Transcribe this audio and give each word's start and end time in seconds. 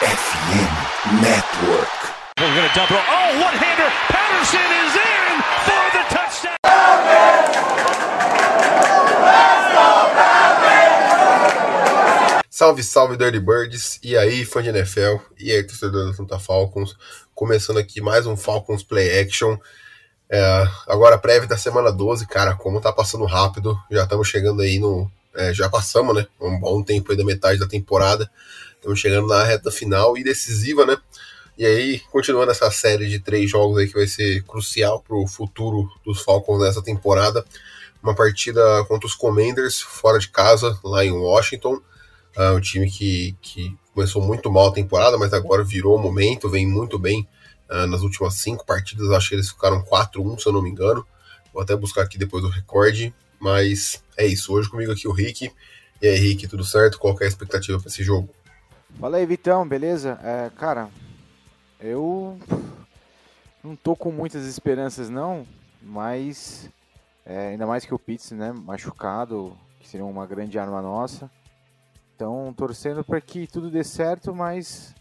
FM 0.00 1.20
Network. 1.20 1.92
We're 2.38 2.54
going 2.56 2.66
to 2.66 2.74
double. 2.74 2.96
Oh, 2.96 3.36
one-hander. 3.36 3.90
Patterson 4.08 4.68
is 4.80 4.96
in 4.96 5.36
for 5.66 5.84
the 5.92 6.04
touchdown. 6.08 6.56
Salve, 12.48 12.82
salve 12.82 13.18
Dirty 13.18 13.40
Birds, 13.40 14.00
e 14.02 14.16
aí 14.16 14.46
fã 14.46 14.62
de 14.62 14.70
NFL, 14.70 15.18
e 15.38 15.52
aí 15.52 15.62
torcedor 15.64 16.06
da 16.06 16.14
Santa 16.14 16.38
Falcons, 16.38 16.96
começando 17.34 17.78
aqui 17.78 18.00
mais 18.00 18.26
um 18.26 18.38
Falcons 18.38 18.82
Play 18.82 19.20
Action, 19.20 19.58
é, 20.30 20.66
agora 20.88 21.18
prévia 21.18 21.46
da 21.46 21.58
semana 21.58 21.92
12, 21.92 22.26
cara, 22.26 22.54
como 22.56 22.80
tá 22.80 22.90
passando 22.90 23.26
rápido, 23.26 23.78
já 23.90 24.04
estamos 24.04 24.26
chegando 24.28 24.62
aí 24.62 24.78
no, 24.78 25.10
é, 25.34 25.52
já 25.52 25.68
passamos, 25.68 26.14
né, 26.14 26.26
um 26.40 26.58
bom 26.58 26.82
tempo 26.82 27.10
aí 27.10 27.18
da 27.18 27.24
metade 27.24 27.58
da 27.58 27.68
temporada, 27.68 28.30
estamos 28.80 28.98
chegando 28.98 29.28
na 29.28 29.44
reta 29.44 29.70
final 29.70 30.16
e 30.16 30.24
decisiva, 30.24 30.84
né, 30.84 30.96
e 31.56 31.66
aí, 31.66 32.00
continuando 32.10 32.50
essa 32.50 32.70
série 32.70 33.06
de 33.06 33.18
três 33.18 33.50
jogos 33.50 33.78
aí 33.78 33.86
que 33.86 33.94
vai 33.94 34.06
ser 34.06 34.42
crucial 34.44 35.02
para 35.02 35.14
o 35.14 35.26
futuro 35.26 35.88
dos 36.04 36.22
Falcons 36.22 36.60
nessa 36.60 36.82
temporada, 36.82 37.44
uma 38.02 38.14
partida 38.14 38.62
contra 38.88 39.06
os 39.06 39.14
Commanders, 39.14 39.78
fora 39.80 40.18
de 40.18 40.28
casa, 40.28 40.78
lá 40.82 41.04
em 41.04 41.12
Washington, 41.12 41.82
Uh, 42.36 42.56
um 42.56 42.60
time 42.60 42.88
que, 42.88 43.36
que 43.42 43.76
começou 43.92 44.22
muito 44.22 44.50
mal 44.50 44.68
a 44.68 44.72
temporada, 44.72 45.18
mas 45.18 45.32
agora 45.32 45.64
virou 45.64 45.96
o 45.96 45.98
momento, 45.98 46.48
vem 46.48 46.66
muito 46.66 46.98
bem 46.98 47.26
uh, 47.68 47.86
nas 47.86 48.02
últimas 48.02 48.34
cinco 48.34 48.64
partidas. 48.64 49.10
Acho 49.10 49.30
que 49.30 49.34
eles 49.34 49.50
ficaram 49.50 49.82
4-1, 49.82 50.38
se 50.38 50.46
eu 50.46 50.52
não 50.52 50.62
me 50.62 50.70
engano. 50.70 51.04
Vou 51.52 51.62
até 51.62 51.74
buscar 51.74 52.02
aqui 52.02 52.16
depois 52.16 52.44
o 52.44 52.48
recorde. 52.48 53.12
Mas 53.40 54.02
é 54.16 54.26
isso. 54.26 54.52
Hoje 54.52 54.68
comigo 54.68 54.92
aqui 54.92 55.08
o 55.08 55.12
Rick. 55.12 55.50
E 56.00 56.06
aí, 56.06 56.16
Rick, 56.16 56.46
tudo 56.46 56.64
certo? 56.64 56.98
Qual 56.98 57.16
é 57.20 57.24
a 57.24 57.28
expectativa 57.28 57.78
para 57.78 57.88
esse 57.88 58.04
jogo? 58.04 58.28
Fala 58.98 59.16
aí, 59.16 59.26
Vitão, 59.26 59.66
beleza? 59.66 60.18
É, 60.22 60.50
cara, 60.56 60.88
eu 61.80 62.38
não 63.62 63.76
tô 63.76 63.94
com 63.94 64.10
muitas 64.10 64.46
esperanças, 64.46 65.08
não, 65.08 65.46
mas 65.82 66.68
é, 67.24 67.48
ainda 67.48 67.66
mais 67.66 67.84
que 67.84 67.94
o 67.94 67.98
Pitts, 67.98 68.32
né, 68.32 68.52
machucado, 68.52 69.56
que 69.78 69.88
seria 69.88 70.04
uma 70.04 70.26
grande 70.26 70.58
arma 70.58 70.82
nossa. 70.82 71.30
Então, 72.14 72.52
torcendo 72.56 73.02
para 73.02 73.20
que 73.20 73.46
tudo 73.46 73.70
dê 73.70 73.82
certo, 73.82 74.34
mas 74.34 74.94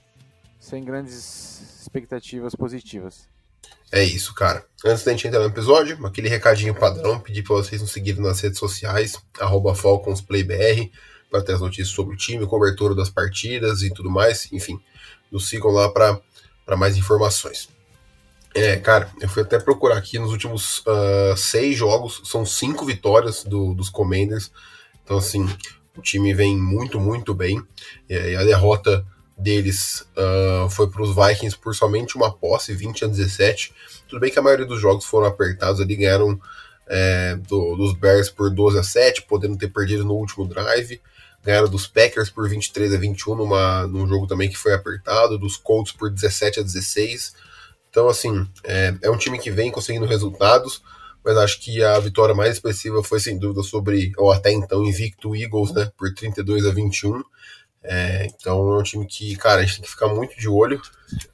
sem 0.59 0.84
grandes 0.84 1.81
expectativas 1.81 2.56
positivas. 2.56 3.28
É 3.92 4.03
isso, 4.03 4.34
cara. 4.36 4.64
Antes 4.86 5.03
da 5.03 5.12
gente 5.12 5.28
entrar 5.28 5.40
no 5.40 5.48
episódio, 5.48 6.06
aquele 6.06 6.30
recadinho 6.30 6.76
padrão, 6.76 7.20
pedir 7.20 7.44
para 7.44 7.56
vocês 7.56 7.81
nos 7.81 7.92
seguirem 7.92 8.22
nas 8.22 8.40
redes 8.40 8.59
sociais, 8.59 9.18
FalconsPlayBR, 9.76 10.92
para 11.30 11.41
ter 11.41 11.53
as 11.53 11.61
notícias 11.61 11.89
sobre 11.89 12.16
o 12.16 12.17
time, 12.17 12.45
cobertura 12.45 12.95
das 12.95 13.09
partidas 13.09 13.81
e 13.81 13.94
tudo 13.94 14.09
mais. 14.09 14.52
Enfim, 14.52 14.80
nos 15.31 15.47
sigam 15.47 15.72
lá 15.72 15.89
para 15.89 16.77
mais 16.77 16.97
informações. 16.97 17.69
É, 18.55 18.77
cara, 18.77 19.09
eu 19.22 19.30
fui 19.30 19.44
até 19.44 19.59
procurar 19.59 19.97
aqui 19.97 20.17
nos 20.17 20.31
últimos 20.31 20.80
uh, 20.80 21.38
seis 21.38 21.77
jogos, 21.77 22.22
são 22.25 22.45
cinco 22.45 22.83
vitórias 22.85 23.44
do, 23.44 23.73
dos 23.75 23.89
Commanders. 23.89 24.52
Então, 25.03 25.17
assim, 25.17 25.47
o 25.95 26.02
time 26.02 26.33
vem 26.33 26.57
muito, 26.57 27.00
muito 27.00 27.33
bem. 27.33 27.61
E 28.09 28.35
a 28.35 28.44
derrota 28.44 29.05
deles 29.38 30.05
uh, 30.17 30.69
foi 30.69 30.89
para 30.89 31.02
os 31.02 31.16
Vikings 31.16 31.57
por 31.57 31.73
somente 31.73 32.16
uma 32.16 32.31
posse, 32.31 32.73
20 32.73 33.05
a 33.05 33.07
17. 33.07 33.73
Tudo 34.07 34.19
bem 34.19 34.31
que 34.31 34.39
a 34.39 34.41
maioria 34.41 34.66
dos 34.66 34.81
jogos 34.81 35.05
foram 35.05 35.27
apertados 35.27 35.80
ali, 35.80 35.95
ganharam 35.95 36.39
é, 36.88 37.35
do, 37.35 37.75
dos 37.75 37.94
Bears 37.94 38.30
por 38.30 38.50
12 38.50 38.80
a 38.80 38.83
7, 38.83 39.22
podendo 39.23 39.57
ter 39.57 39.69
perdido 39.69 40.03
no 40.03 40.16
último 40.16 40.47
drive. 40.47 41.00
Ganharam 41.44 41.70
dos 41.70 41.88
Packers 41.88 42.30
por 42.30 42.48
23 42.50 42.94
a 42.94 42.98
21 42.98 43.36
numa, 43.36 43.88
num 43.88 44.08
jogo 44.08 44.28
também 44.28 44.50
que 44.50 44.58
foi 44.58 44.73
apertado, 44.73 45.38
dos 45.38 45.58
Colts 45.58 45.92
por 45.92 46.09
17 46.09 46.59
a 46.59 46.64
16. 46.64 47.34
Então, 47.90 48.08
assim, 48.08 48.48
é, 48.64 48.94
é 49.02 49.09
um 49.09 49.18
time 49.18 49.40
que 49.40 49.50
vem 49.50 49.72
conseguindo 49.72 50.06
resultados 50.06 50.81
mas 51.23 51.38
acho 51.38 51.59
que 51.59 51.84
a 51.84 52.00
vitória 52.00 52.34
mais 52.34 52.53
expressiva 52.53 53.03
foi 53.03 53.19
sem 53.19 53.38
dúvida 53.38 53.62
sobre, 53.63 54.12
ou 54.18 54.31
até 54.31 54.52
então, 54.52 54.84
invicto 54.86 55.36
Eagles, 55.36 55.72
né, 55.74 55.91
por 55.97 56.13
32 56.13 56.66
a 56.66 56.72
21. 56.72 57.22
É, 57.81 58.25
então 58.25 58.74
é 58.74 58.80
um 58.80 58.84
time 58.84 59.06
que, 59.06 59.36
cara, 59.36 59.62
a 59.62 59.66
gente 59.66 59.75
tem 59.75 59.84
que 59.84 59.92
ficar 59.92 60.08
muito 60.08 60.38
de 60.38 60.50
olho. 60.50 60.81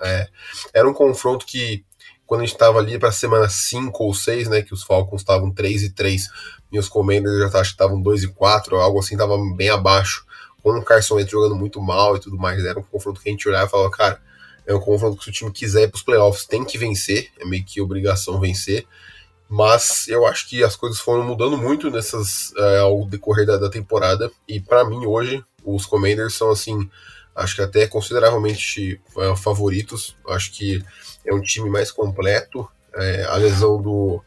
É, 0.02 0.28
era 0.74 0.90
um 0.90 0.94
confronto 0.94 1.46
que, 1.46 1.85
quando 2.25 2.41
a 2.41 2.46
gente 2.46 2.56
estava 2.56 2.80
ali 2.80 2.97
para 2.97 3.09
a 3.09 3.12
semana 3.12 3.47
5 3.47 4.03
ou 4.03 4.13
6, 4.13 4.50
né, 4.50 4.62
que 4.62 4.74
os 4.74 4.84
Falcons 4.84 5.22
estavam 5.22 5.52
3 5.52 5.84
e 5.84 5.90
3 5.91 6.28
e 6.72 6.80
os 6.80 6.90
Commanders 6.90 7.52
já 7.52 7.62
estavam 7.62 8.02
2 8.02 8.24
e 8.24 8.28
4, 8.30 8.75
algo 8.78 9.00
assim, 9.00 9.16
estava 9.16 9.38
bem 9.56 9.69
abaixo. 9.69 10.25
Com 10.62 10.72
o 10.72 10.84
Carson 10.84 11.16
Wentz 11.16 11.31
jogando 11.31 11.56
muito 11.56 11.80
mal 11.80 12.16
e 12.16 12.19
tudo 12.19 12.38
mais, 12.38 12.66
era 12.66 12.80
um 12.80 12.84
confronto 12.84 13.22
que 13.22 13.30
a 13.30 13.31
gente 13.31 13.47
olhava 13.47 13.68
e 13.68 13.69
falava, 13.69 13.91
cara, 13.91 14.22
é 14.66 14.74
um 14.74 14.80
confronto 14.80 15.18
que 15.18 15.25
se 15.25 15.30
o 15.30 15.34
time 15.34 15.52
quiser 15.52 15.84
ir 15.84 15.88
para 15.90 15.97
os 15.97 16.03
playoffs 16.03 16.46
tem 16.46 16.66
que 16.66 16.78
vencer, 16.78 17.30
é 17.40 17.46
meio 17.46 17.64
que 17.64 17.80
obrigação 17.80 18.40
vencer. 18.40 18.85
Mas 19.47 20.08
eu 20.08 20.25
acho 20.25 20.50
que 20.50 20.64
as 20.64 20.75
coisas 20.75 21.00
foram 21.00 21.24
mudando 21.24 21.56
muito 21.56 21.91
nessas 21.91 22.52
é, 22.58 22.80
ao 22.80 23.06
decorrer 23.06 23.46
da, 23.46 23.58
da 23.58 23.69
temporada. 23.69 24.31
E 24.47 24.59
para 24.59 24.84
mim, 24.84 25.06
hoje, 25.06 25.44
os 25.64 25.85
Commanders 25.85 26.34
são 26.34 26.50
assim. 26.50 26.90
Acho 27.35 27.56
que 27.56 27.62
até 27.62 27.88
consideravelmente 27.88 29.01
é, 29.18 29.35
favoritos. 29.35 30.16
Acho 30.29 30.51
que 30.51 30.84
é 31.25 31.34
um 31.34 31.41
time 31.41 31.69
mais 31.69 31.91
completo. 31.91 32.68
É, 32.94 33.25
a 33.25 33.35
lesão 33.35 33.81
do, 33.81 34.23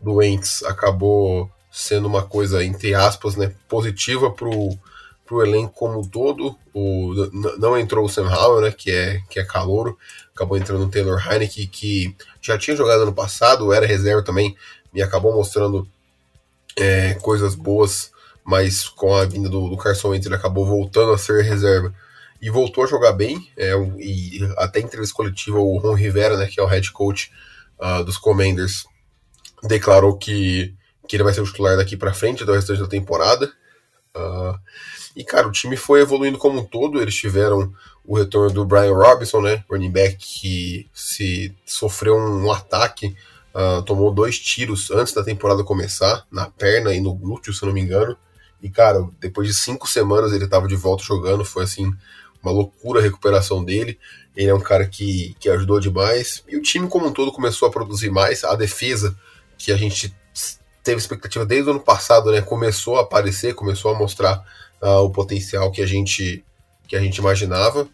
do 0.00 0.22
Ents 0.22 0.62
acabou 0.64 1.50
sendo 1.70 2.06
uma 2.06 2.22
coisa, 2.22 2.62
entre 2.64 2.94
aspas, 2.94 3.34
né, 3.34 3.52
positiva 3.68 4.30
pro, 4.30 4.78
pro 5.26 5.42
elenco 5.44 5.72
como 5.74 6.00
um 6.00 6.04
todo. 6.04 6.56
O, 6.72 7.12
não 7.58 7.76
entrou 7.76 8.04
o 8.04 8.08
Sam 8.08 8.28
Howell, 8.28 8.60
né, 8.60 8.70
que 8.70 8.90
é, 8.90 9.20
que 9.28 9.40
é 9.40 9.44
calouro 9.44 9.98
acabou 10.34 10.56
entrando 10.56 10.84
o 10.84 10.88
Taylor 10.88 11.20
Heineke, 11.24 11.66
que 11.66 12.16
já 12.40 12.58
tinha 12.58 12.76
jogado 12.76 13.02
ano 13.02 13.12
passado, 13.12 13.72
era 13.72 13.86
reserva 13.86 14.22
também, 14.22 14.56
e 14.92 15.02
acabou 15.02 15.34
mostrando 15.34 15.86
é, 16.76 17.14
coisas 17.14 17.54
boas, 17.54 18.10
mas 18.44 18.88
com 18.88 19.14
a 19.14 19.24
vinda 19.24 19.48
do, 19.48 19.68
do 19.68 19.76
Carson 19.76 20.08
Wentz 20.08 20.26
ele 20.26 20.34
acabou 20.34 20.66
voltando 20.66 21.12
a 21.12 21.18
ser 21.18 21.44
reserva 21.44 21.94
e 22.42 22.50
voltou 22.50 22.82
a 22.82 22.88
jogar 22.88 23.12
bem, 23.12 23.48
é, 23.56 23.72
e 23.98 24.40
até 24.58 24.80
em 24.80 24.84
entrevista 24.84 25.14
coletiva 25.14 25.60
o 25.60 25.78
Ron 25.78 25.94
Rivera, 25.94 26.36
né, 26.36 26.48
que 26.48 26.58
é 26.58 26.62
o 26.62 26.66
head 26.66 26.90
coach 26.90 27.30
uh, 27.78 28.04
dos 28.04 28.18
Commanders, 28.18 28.84
declarou 29.62 30.18
que, 30.18 30.74
que 31.06 31.14
ele 31.14 31.22
vai 31.22 31.32
ser 31.32 31.40
o 31.40 31.44
titular 31.44 31.76
daqui 31.76 31.96
para 31.96 32.12
frente 32.12 32.44
do 32.44 32.52
restante 32.52 32.80
da 32.80 32.88
temporada. 32.88 33.46
Uh, 34.14 34.58
e, 35.14 35.22
cara, 35.22 35.46
o 35.46 35.52
time 35.52 35.76
foi 35.76 36.00
evoluindo 36.00 36.36
como 36.36 36.58
um 36.58 36.64
todo. 36.64 37.00
Eles 37.00 37.14
tiveram 37.14 37.72
o 38.04 38.16
retorno 38.16 38.52
do 38.52 38.64
Brian 38.64 38.94
Robinson, 38.94 39.40
né? 39.40 39.64
Running 39.70 39.90
back 39.90 40.16
que 40.16 40.90
se 40.92 41.54
sofreu 41.64 42.16
um 42.16 42.50
ataque, 42.50 43.14
uh, 43.54 43.82
tomou 43.82 44.12
dois 44.12 44.38
tiros 44.38 44.90
antes 44.90 45.12
da 45.12 45.22
temporada 45.22 45.62
começar, 45.62 46.26
na 46.30 46.50
perna 46.50 46.92
e 46.92 47.00
no 47.00 47.14
glúteo, 47.14 47.52
se 47.52 47.64
não 47.64 47.72
me 47.72 47.80
engano. 47.80 48.16
E, 48.60 48.70
cara, 48.70 49.06
depois 49.20 49.46
de 49.48 49.54
cinco 49.54 49.88
semanas 49.88 50.32
ele 50.32 50.44
estava 50.44 50.66
de 50.66 50.76
volta 50.76 51.04
jogando. 51.04 51.44
Foi, 51.44 51.64
assim, 51.64 51.92
uma 52.42 52.52
loucura 52.52 53.00
a 53.00 53.02
recuperação 53.02 53.64
dele. 53.64 53.98
Ele 54.36 54.50
é 54.50 54.54
um 54.54 54.60
cara 54.60 54.86
que, 54.86 55.36
que 55.38 55.48
ajudou 55.48 55.78
demais. 55.78 56.42
E 56.48 56.56
o 56.56 56.62
time 56.62 56.88
como 56.88 57.06
um 57.06 57.12
todo 57.12 57.32
começou 57.32 57.68
a 57.68 57.70
produzir 57.70 58.10
mais. 58.10 58.44
A 58.44 58.54
defesa, 58.54 59.16
que 59.58 59.70
a 59.70 59.76
gente 59.76 60.14
teve 60.82 60.98
expectativa 60.98 61.46
desde 61.46 61.68
o 61.68 61.72
ano 61.72 61.80
passado, 61.80 62.30
né? 62.30 62.40
Começou 62.40 62.96
a 62.96 63.02
aparecer, 63.02 63.54
começou 63.54 63.94
a 63.94 63.98
mostrar 63.98 64.42
uh, 64.80 65.00
o 65.00 65.10
potencial 65.10 65.70
que 65.70 65.82
a 65.82 65.86
gente 65.86 66.44
que 66.88 66.96
a 66.96 67.00
gente 67.00 67.18
imaginava. 67.18 67.88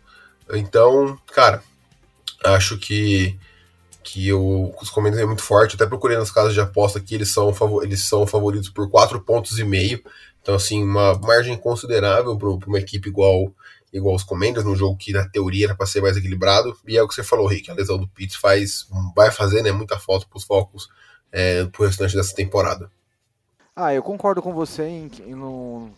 Então, 0.53 1.19
cara, 1.27 1.63
acho 2.45 2.79
que 2.79 3.39
que 4.03 4.33
o, 4.33 4.75
os 4.81 4.89
comentários 4.89 5.25
é 5.25 5.27
muito 5.27 5.43
forte. 5.43 5.75
Até 5.75 5.87
procurei 5.87 6.17
nas 6.17 6.31
casas 6.31 6.55
de 6.55 6.61
aposta 6.61 6.99
que 6.99 7.15
eles 7.15 7.31
são, 7.31 7.53
eles 7.83 8.05
são 8.05 8.27
favoritos 8.27 8.71
por 8.71 8.89
4 8.91 9.21
pontos 9.21 9.59
e 9.59 9.65
meio. 9.65 10.03
Então, 10.43 10.55
assim, 10.55 10.83
uma 10.83 11.15
margem 11.19 11.57
considerável 11.57 12.37
para 12.37 12.49
uma 12.49 12.79
equipe 12.79 13.09
igual 13.09 13.53
igual 13.93 14.15
os 14.15 14.23
Commanders, 14.23 14.67
num 14.67 14.77
jogo 14.77 14.97
que 14.97 15.13
na 15.13 15.27
teoria 15.29 15.67
era 15.67 15.75
para 15.75 15.87
ser 15.87 16.03
mais 16.03 16.17
equilibrado. 16.17 16.77
E 16.87 16.97
é 16.97 17.03
o 17.03 17.09
que 17.09 17.15
você 17.15 17.23
falou, 17.23 17.47
Rick, 17.47 17.71
a 17.71 17.75
lesão 17.75 17.99
do 17.99 18.09
Pitts 18.09 18.37
faz, 18.37 18.87
vai 19.15 19.31
fazer 19.31 19.63
né, 19.63 19.73
muita 19.73 19.99
falta 19.99 20.27
para 20.29 20.37
os 20.37 20.45
focos 20.45 20.89
é, 21.33 21.65
para 21.65 21.83
o 21.83 21.87
restante 21.87 22.15
dessa 22.15 22.35
temporada. 22.35 22.91
Ah, 23.75 23.95
eu 23.95 24.03
concordo 24.03 24.43
com 24.43 24.53
você 24.53 24.83
em, 24.83 25.11
em 25.21 25.35
no, 25.35 25.91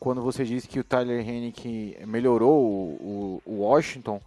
quando 0.00 0.20
você 0.20 0.44
disse 0.44 0.68
que 0.68 0.80
o 0.80 0.84
Tyler 0.84 1.26
Hennick 1.26 1.96
melhorou 2.06 2.60
o, 2.60 3.42
o, 3.46 3.60
Washington. 3.60 4.20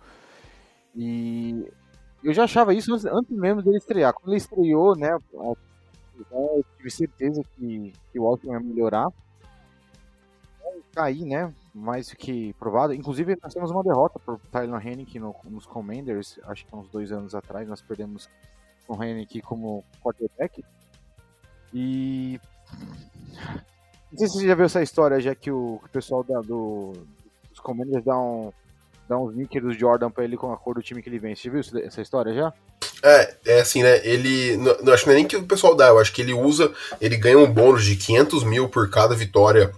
E 0.96 1.68
eu 2.24 2.34
já 2.34 2.46
achava 2.46 2.74
isso 2.74 2.94
antes 2.94 3.32
mesmo 3.32 3.62
dele 3.62 3.78
estrear. 3.78 4.14
Quando 4.14 4.30
ele 4.30 4.38
estreou, 4.38 4.96
né, 4.96 5.18
eu 6.30 6.66
tive 6.78 6.92
certeza 6.92 7.44
que, 7.56 7.94
que 8.12 8.20
o 8.20 8.24
Washington 8.24 8.54
ia 8.54 8.60
melhorar. 8.60 9.08
Cair, 10.94 11.26
né, 11.26 11.54
mais 11.74 12.10
do 12.10 12.18
que 12.18 12.54
provado. 12.54 12.94
Inclusive, 12.94 13.38
nós 13.42 13.54
temos 13.54 13.72
uma 13.72 13.84
derrota 13.84 14.20
por 14.20 14.40
Tyler 14.52 14.86
Hennick 14.86 15.18
no, 15.20 15.34
nos 15.46 15.66
Commanders, 15.66 16.38
acho 16.44 16.66
que 16.66 16.76
uns 16.76 16.90
dois 16.90 17.12
anos 17.14 17.34
atrás, 17.34 17.68
nós 17.68 17.82
perdemos 17.82 18.30
o 18.88 19.02
Hennick 19.02 19.42
como 19.42 19.84
quarterback. 20.04 20.64
E 21.74 22.40
não 24.12 24.18
sei 24.18 24.28
se 24.28 24.40
você 24.40 24.48
já 24.48 24.56
viu 24.56 24.66
essa 24.66 24.82
história, 24.82 25.20
já 25.22 25.34
que 25.34 25.50
o, 25.50 25.80
que 25.80 25.86
o 25.86 25.90
pessoal 25.90 26.24
da, 26.24 26.42
do, 26.42 26.92
dos 27.50 27.60
Commanders 27.62 28.04
dá 28.04 28.20
um, 28.20 28.52
uns 29.10 29.36
nickers 29.36 29.64
do 29.64 29.74
Jordan 29.74 30.12
pra 30.12 30.26
ele 30.26 30.36
com 30.36 30.52
a 30.52 30.58
cor 30.58 30.76
do 30.76 30.82
time 30.82 31.02
que 31.02 31.08
ele 31.08 31.20
vem. 31.20 31.36
Você 31.36 31.50
viu 31.50 31.62
essa 31.62 32.02
história 32.02 32.34
já? 32.34 32.54
É, 33.04 33.36
é 33.46 33.62
assim, 33.62 33.82
né? 33.82 34.00
Ele. 34.06 34.58
Não, 34.58 34.94
acho 34.94 35.04
que 35.04 35.10
não 35.10 35.14
é 35.14 35.18
nem 35.18 35.28
que 35.28 35.36
o 35.36 35.44
pessoal 35.44 35.76
dá, 35.76 35.88
eu 35.88 36.00
acho 36.00 36.14
que 36.14 36.22
ele 36.22 36.34
usa. 36.34 36.72
Ele 37.00 37.18
ganha 37.18 37.38
um 37.38 37.52
bônus 37.52 37.84
de 37.84 37.96
500 37.96 38.44
mil 38.44 38.70
por 38.70 38.90
cada 38.90 39.16
vitória 39.16 39.72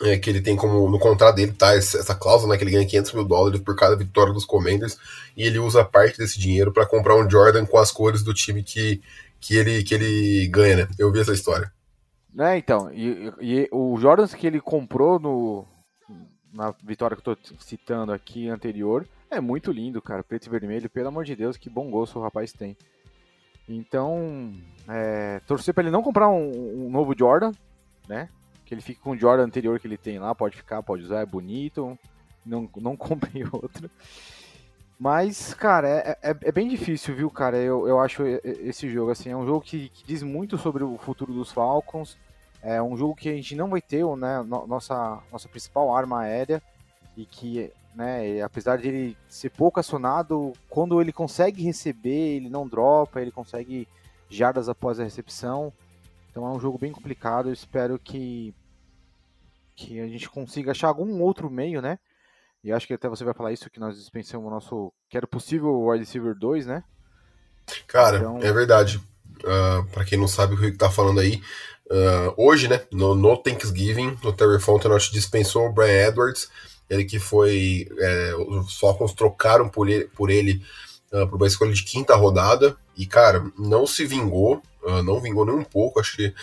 é, 0.00 0.16
que 0.16 0.30
ele 0.30 0.40
tem 0.40 0.56
como. 0.56 0.88
No 0.88 0.98
contrato 0.98 1.36
dele, 1.36 1.52
tá? 1.52 1.74
Essa 1.74 2.14
cláusula, 2.14 2.52
né? 2.52 2.58
Que 2.58 2.64
ele 2.64 2.72
ganha 2.72 2.86
500 2.86 3.12
mil 3.14 3.24
dólares 3.24 3.60
por 3.60 3.74
cada 3.74 3.96
vitória 3.96 4.32
dos 4.32 4.44
Commanders. 4.44 4.96
E 5.36 5.44
ele 5.44 5.58
usa 5.58 5.84
parte 5.84 6.18
desse 6.18 6.38
dinheiro 6.38 6.72
para 6.72 6.86
comprar 6.86 7.16
um 7.16 7.28
Jordan 7.28 7.66
com 7.66 7.78
as 7.78 7.90
cores 7.90 8.22
do 8.22 8.32
time 8.32 8.62
que, 8.62 9.02
que, 9.40 9.56
ele, 9.56 9.82
que 9.82 9.94
ele 9.94 10.46
ganha, 10.48 10.76
né? 10.76 10.88
Eu 10.98 11.10
vi 11.10 11.20
essa 11.20 11.32
história. 11.32 11.72
Né, 12.32 12.56
então. 12.56 12.90
E, 12.92 13.32
e 13.40 13.68
o 13.70 13.98
Jordans 13.98 14.34
que 14.34 14.46
ele 14.46 14.60
comprou 14.60 15.18
no, 15.18 15.66
na 16.52 16.74
vitória 16.82 17.16
que 17.16 17.28
eu 17.28 17.36
tô 17.36 17.56
citando 17.58 18.12
aqui 18.12 18.48
anterior 18.48 19.06
é 19.32 19.40
muito 19.40 19.72
lindo, 19.72 20.00
cara. 20.00 20.22
Preto 20.22 20.46
e 20.46 20.50
vermelho, 20.50 20.90
pelo 20.90 21.08
amor 21.08 21.24
de 21.24 21.34
Deus, 21.34 21.56
que 21.56 21.70
bom 21.70 21.90
gosto 21.90 22.18
o 22.18 22.22
rapaz 22.22 22.52
tem. 22.52 22.76
Então, 23.68 24.52
é, 24.88 25.40
torcer 25.46 25.72
para 25.72 25.84
ele 25.84 25.90
não 25.90 26.02
comprar 26.02 26.28
um, 26.28 26.86
um, 26.86 26.90
novo 26.90 27.16
Jordan, 27.16 27.52
né? 28.08 28.28
Que 28.66 28.74
ele 28.74 28.82
fique 28.82 29.00
com 29.00 29.10
o 29.10 29.16
Jordan 29.16 29.44
anterior 29.44 29.78
que 29.80 29.86
ele 29.86 29.96
tem 29.96 30.18
lá, 30.18 30.34
pode 30.34 30.56
ficar, 30.56 30.82
pode 30.82 31.04
usar, 31.04 31.20
é 31.20 31.26
bonito. 31.26 31.98
Não, 32.44 32.68
não 32.76 32.94
compre 32.96 33.44
outro. 33.50 33.90
Mas, 34.98 35.52
cara, 35.54 35.88
é, 35.88 36.18
é, 36.22 36.30
é, 36.30 36.52
bem 36.52 36.68
difícil, 36.68 37.14
viu, 37.14 37.30
cara? 37.30 37.56
Eu, 37.56 37.88
eu 37.88 37.98
acho 37.98 38.22
esse 38.24 38.88
jogo, 38.88 39.10
assim, 39.10 39.30
é 39.30 39.36
um 39.36 39.46
jogo 39.46 39.60
que, 39.60 39.88
que, 39.88 40.04
diz 40.06 40.22
muito 40.22 40.56
sobre 40.58 40.84
o 40.84 40.96
futuro 40.98 41.32
dos 41.32 41.50
Falcons. 41.50 42.16
É 42.62 42.80
um 42.80 42.96
jogo 42.96 43.16
que 43.16 43.28
a 43.28 43.34
gente 43.34 43.56
não 43.56 43.68
vai 43.68 43.82
ter, 43.82 44.04
né, 44.16 44.40
nossa, 44.42 45.20
nossa 45.32 45.48
principal 45.48 45.94
arma 45.94 46.20
aérea. 46.20 46.62
E 47.16 47.26
que 47.26 47.72
né? 47.94 48.40
apesar 48.42 48.78
de 48.78 48.88
ele 48.88 49.16
ser 49.28 49.50
pouco 49.50 49.80
acionado, 49.80 50.52
quando 50.68 51.00
ele 51.00 51.12
consegue 51.12 51.62
receber, 51.62 52.36
ele 52.36 52.48
não 52.48 52.66
dropa, 52.66 53.20
ele 53.20 53.30
consegue 53.30 53.86
jardas 54.28 54.68
após 54.68 54.98
a 54.98 55.04
recepção. 55.04 55.72
Então 56.30 56.46
é 56.46 56.50
um 56.50 56.60
jogo 56.60 56.78
bem 56.78 56.92
complicado. 56.92 57.48
Eu 57.48 57.52
espero 57.52 57.98
que 57.98 58.54
que 59.74 60.00
a 60.00 60.06
gente 60.06 60.28
consiga 60.28 60.70
achar 60.70 60.88
algum 60.88 61.20
outro 61.22 61.50
meio, 61.50 61.80
né? 61.80 61.98
E 62.62 62.70
acho 62.70 62.86
que 62.86 62.94
até 62.94 63.08
você 63.08 63.24
vai 63.24 63.34
falar 63.34 63.52
isso 63.52 63.70
que 63.70 63.80
nós 63.80 63.96
dispensamos 63.96 64.46
o 64.46 64.50
nosso 64.50 64.92
que 65.08 65.16
era 65.16 65.26
possível 65.26 65.86
wide 65.86 66.04
receiver 66.04 66.34
2, 66.34 66.66
né? 66.66 66.84
Cara, 67.86 68.18
então... 68.18 68.38
é 68.38 68.52
verdade. 68.52 68.98
Uh, 68.98 69.48
ah, 69.48 69.86
para 69.90 70.04
quem 70.04 70.18
não 70.18 70.28
sabe 70.28 70.54
o 70.54 70.58
que 70.58 70.72
tá 70.72 70.90
falando 70.90 71.18
aí, 71.18 71.42
uh, 71.90 72.34
hoje, 72.36 72.68
né, 72.68 72.82
no, 72.92 73.14
no 73.14 73.36
Thanksgiving, 73.36 74.16
o 74.22 74.32
Terry 74.32 74.60
Fontenot 74.60 75.10
dispensou 75.10 75.66
o 75.66 75.72
Brian 75.72 76.08
Edwards 76.08 76.48
ele 76.92 77.04
que 77.04 77.18
foi. 77.18 77.88
É, 77.98 78.34
os 78.36 78.78
Falcons 78.78 79.12
trocaram 79.12 79.68
por 79.68 79.88
ele, 79.88 80.04
por, 80.14 80.30
ele 80.30 80.62
uh, 81.12 81.26
por 81.26 81.36
uma 81.36 81.46
escolha 81.46 81.72
de 81.72 81.84
quinta 81.84 82.14
rodada. 82.14 82.76
E, 82.96 83.06
cara, 83.06 83.44
não 83.58 83.86
se 83.86 84.04
vingou, 84.04 84.62
uh, 84.84 85.02
não 85.02 85.20
vingou 85.20 85.44
nem 85.44 85.54
um 85.54 85.64
pouco. 85.64 86.00
Acho 86.00 86.16
que. 86.16 86.34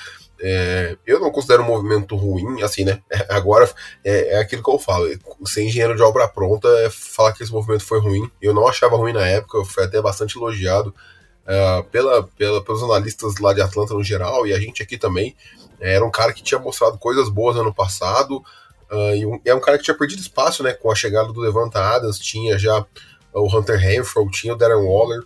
É, 0.41 0.97
eu 1.05 1.19
não 1.19 1.31
considero 1.31 1.63
um 1.63 1.67
movimento 1.67 2.15
ruim, 2.15 2.61
assim, 2.61 2.85
né? 2.85 3.01
Agora 3.29 3.69
é, 4.05 4.35
é, 4.35 4.39
aquilo 4.39 4.63
que 4.63 4.69
eu 4.69 4.79
falo. 4.79 5.07
Ser 5.45 5.63
engenheiro 5.63 5.95
de 5.95 6.01
obra 6.01 6.27
pronta 6.27 6.67
é 6.79 6.89
falar 6.89 7.33
que 7.33 7.43
esse 7.43 7.51
movimento 7.51 7.83
foi 7.83 7.99
ruim. 7.99 8.29
Eu 8.41 8.53
não 8.53 8.67
achava 8.67 8.95
ruim 8.95 9.13
na 9.13 9.25
época, 9.25 9.63
foi 9.65 9.83
até 9.83 10.01
bastante 10.01 10.37
elogiado 10.37 10.95
uh, 11.45 11.83
pela, 11.85 12.23
pela, 12.23 12.63
pelos 12.63 12.81
analistas 12.81 13.37
lá 13.39 13.53
de 13.53 13.61
Atlanta 13.61 13.93
no 13.93 14.03
geral, 14.03 14.47
e 14.47 14.53
a 14.53 14.59
gente 14.59 14.81
aqui 14.81 14.97
também. 14.97 15.35
Era 15.79 16.05
um 16.05 16.11
cara 16.11 16.33
que 16.33 16.43
tinha 16.43 16.59
mostrado 16.59 16.97
coisas 16.97 17.29
boas 17.29 17.55
ano 17.55 17.73
passado, 17.73 18.43
Uh, 18.91 19.15
e, 19.15 19.25
um, 19.25 19.39
é 19.45 19.53
um 19.53 19.59
cara 19.59 19.77
que 19.77 19.83
tinha 19.83 19.97
perdido 19.97 20.21
espaço, 20.21 20.63
né? 20.63 20.73
Com 20.73 20.91
a 20.91 20.95
chegada 20.95 21.31
do 21.31 21.39
Levanta 21.39 21.79
Adams, 21.79 22.19
tinha 22.19 22.57
já 22.57 22.85
o 23.33 23.57
Hunter 23.57 23.79
Renfro, 23.79 24.29
tinha 24.29 24.53
o 24.53 24.57
Darren 24.57 24.83
Waller. 24.83 25.23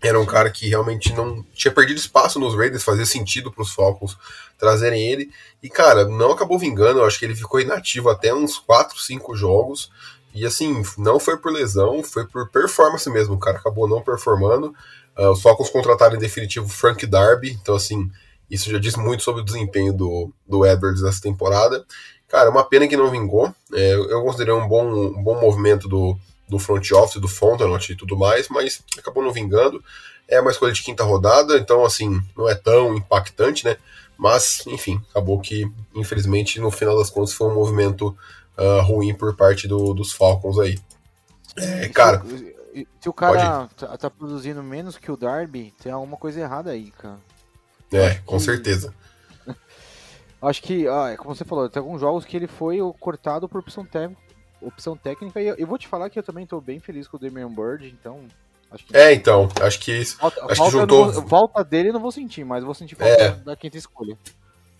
Era 0.00 0.20
um 0.20 0.26
cara 0.26 0.50
que 0.50 0.68
realmente 0.68 1.12
não 1.12 1.42
tinha 1.52 1.72
perdido 1.72 1.98
espaço 1.98 2.38
nos 2.38 2.54
Raiders, 2.54 2.84
fazia 2.84 3.04
sentido 3.04 3.50
para 3.50 3.62
os 3.62 3.72
Falcons 3.72 4.16
trazerem 4.56 5.10
ele. 5.10 5.30
E, 5.62 5.68
cara, 5.68 6.04
não 6.06 6.32
acabou 6.32 6.58
vingando, 6.58 7.00
eu 7.00 7.04
acho 7.04 7.18
que 7.18 7.24
ele 7.24 7.34
ficou 7.34 7.60
inativo 7.60 8.08
até 8.08 8.32
uns 8.32 8.58
4, 8.58 8.96
5 8.98 9.34
jogos. 9.34 9.90
E 10.34 10.46
assim, 10.46 10.82
não 10.96 11.18
foi 11.18 11.36
por 11.36 11.52
lesão, 11.52 12.02
foi 12.02 12.26
por 12.26 12.48
performance 12.50 13.08
mesmo. 13.10 13.34
O 13.34 13.38
cara 13.40 13.58
acabou 13.58 13.88
não 13.88 14.00
performando. 14.00 14.72
Uh, 15.16 15.30
os 15.30 15.42
Falcons 15.42 15.70
contrataram 15.70 16.14
em 16.14 16.20
definitivo 16.20 16.68
Frank 16.68 17.04
Darby, 17.04 17.58
então 17.60 17.74
assim, 17.74 18.08
isso 18.48 18.70
já 18.70 18.78
diz 18.78 18.94
muito 18.94 19.24
sobre 19.24 19.42
o 19.42 19.44
desempenho 19.44 19.92
do, 19.92 20.32
do 20.46 20.64
Edwards 20.64 21.02
nessa 21.02 21.20
temporada. 21.20 21.84
Cara, 22.28 22.50
uma 22.50 22.64
pena 22.64 22.86
que 22.86 22.96
não 22.96 23.10
vingou. 23.10 23.52
É, 23.72 23.94
eu 23.94 24.22
considerei 24.22 24.52
um 24.52 24.68
bom, 24.68 24.86
um 24.86 25.22
bom 25.22 25.40
movimento 25.40 25.88
do, 25.88 26.16
do 26.48 26.58
front 26.58 26.90
office, 26.92 27.20
do 27.20 27.28
Fontenot 27.28 27.92
e 27.92 27.96
tudo 27.96 28.16
mais, 28.16 28.48
mas 28.48 28.82
acabou 28.98 29.22
não 29.22 29.32
vingando. 29.32 29.82
É 30.28 30.40
uma 30.40 30.50
escolha 30.50 30.72
de 30.72 30.82
quinta 30.82 31.04
rodada, 31.04 31.56
então, 31.56 31.84
assim, 31.84 32.22
não 32.36 32.48
é 32.48 32.54
tão 32.54 32.94
impactante, 32.94 33.64
né? 33.64 33.76
Mas, 34.16 34.62
enfim, 34.66 35.00
acabou 35.10 35.40
que, 35.40 35.70
infelizmente, 35.94 36.60
no 36.60 36.70
final 36.70 36.98
das 36.98 37.08
contas, 37.08 37.32
foi 37.32 37.48
um 37.48 37.54
movimento 37.54 38.16
uh, 38.58 38.82
ruim 38.82 39.14
por 39.14 39.34
parte 39.34 39.66
do, 39.66 39.94
dos 39.94 40.12
Falcons 40.12 40.58
aí. 40.58 40.78
É, 41.56 41.88
cara. 41.88 42.22
Se, 42.24 42.56
se 43.00 43.08
o 43.08 43.12
cara 43.12 43.68
tá, 43.76 43.96
tá, 43.96 44.10
produzindo 44.10 44.62
menos 44.62 44.98
que 44.98 45.10
o 45.10 45.16
Darby, 45.16 45.72
tem 45.82 45.92
alguma 45.92 46.16
coisa 46.16 46.40
errada 46.40 46.72
aí, 46.72 46.90
cara. 46.90 47.18
É, 47.90 48.14
com 48.26 48.38
que... 48.38 48.90
Acho 50.40 50.62
que, 50.62 50.86
ah, 50.86 51.10
é 51.10 51.16
como 51.16 51.34
você 51.34 51.44
falou, 51.44 51.68
tem 51.68 51.80
alguns 51.80 52.00
jogos 52.00 52.24
que 52.24 52.36
ele 52.36 52.46
foi 52.46 52.78
cortado 53.00 53.48
por 53.48 53.58
opção, 53.58 53.86
opção 54.62 54.96
técnica. 54.96 55.40
E 55.40 55.48
eu, 55.58 55.66
vou 55.66 55.78
te 55.78 55.88
falar 55.88 56.08
que 56.10 56.18
eu 56.18 56.22
também 56.22 56.46
tô 56.46 56.60
bem 56.60 56.78
feliz 56.78 57.08
com 57.08 57.16
o 57.16 57.20
Damian 57.20 57.48
Bird, 57.48 57.86
então. 57.88 58.24
Que... 58.86 58.96
É, 58.96 59.12
então, 59.12 59.48
acho 59.62 59.80
que 59.80 59.92
isso. 59.92 60.18
Volta, 60.20 60.44
acho 60.44 60.64
que 60.64 60.70
juntou. 60.70 61.12
Vou, 61.12 61.26
volta 61.26 61.64
dele 61.64 61.88
eu 61.88 61.92
não 61.94 62.00
vou 62.00 62.12
sentir, 62.12 62.44
mas 62.44 62.62
vou 62.62 62.74
sentir 62.74 62.94
falta 62.94 63.22
é. 63.22 63.30
da 63.30 63.56
quinta 63.56 63.76
escolha. 63.76 64.16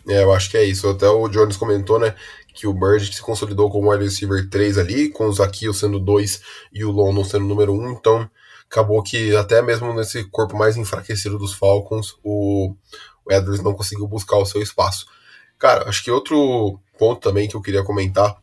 É, 0.07 0.23
eu 0.23 0.33
acho 0.33 0.51
que 0.51 0.57
é 0.57 0.65
isso. 0.65 0.89
Até 0.89 1.09
o 1.09 1.29
Jones 1.29 1.57
comentou, 1.57 1.99
né, 1.99 2.15
que 2.55 2.67
o 2.67 2.73
Bird 2.73 3.13
se 3.13 3.21
consolidou 3.21 3.71
como 3.71 3.91
wide 3.91 4.05
receiver 4.05 4.49
3 4.49 4.79
ali, 4.79 5.11
com 5.11 5.27
o 5.27 5.33
Zakio 5.33 5.75
sendo 5.75 5.99
2 5.99 6.41
e 6.73 6.85
o 6.85 6.91
London 6.91 7.25
sendo 7.25 7.45
número 7.45 7.73
1, 7.73 7.93
então 7.93 8.31
acabou 8.71 9.03
que 9.03 9.35
até 9.35 9.63
mesmo 9.63 9.93
nesse 9.95 10.25
corpo 10.25 10.57
mais 10.57 10.77
enfraquecido 10.77 11.39
dos 11.39 11.55
Falcons, 11.55 12.17
o, 12.23 12.75
o 13.25 13.33
Edwards 13.33 13.63
não 13.63 13.75
conseguiu 13.75 14.07
buscar 14.07 14.37
o 14.37 14.47
seu 14.47 14.63
espaço. 14.63 15.07
Cara, 15.59 15.89
acho 15.89 16.05
que 16.05 16.11
outro 16.11 16.79
ponto 16.99 17.21
também 17.21 17.49
que 17.49 17.57
eu 17.57 17.63
queria 17.63 17.83
comentar 17.83 18.37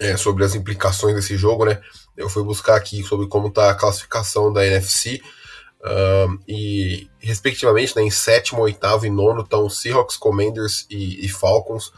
é 0.00 0.16
sobre 0.16 0.44
as 0.44 0.54
implicações 0.54 1.14
desse 1.14 1.36
jogo, 1.36 1.64
né? 1.64 1.80
Eu 2.16 2.28
fui 2.28 2.42
buscar 2.42 2.76
aqui 2.76 3.02
sobre 3.02 3.26
como 3.26 3.48
está 3.48 3.70
a 3.70 3.74
classificação 3.74 4.52
da 4.52 4.66
NFC. 4.66 5.20
Uh, 5.80 6.40
e, 6.48 7.10
respectivamente, 7.18 7.94
né, 7.94 8.02
em 8.02 8.10
sétimo, 8.10 8.62
oitavo 8.62 9.04
e 9.04 9.10
nono 9.10 9.42
estão 9.42 9.68
Seahawks, 9.68 10.16
Commanders 10.16 10.86
e, 10.88 11.24
e, 11.24 11.28
Falcons. 11.28 11.92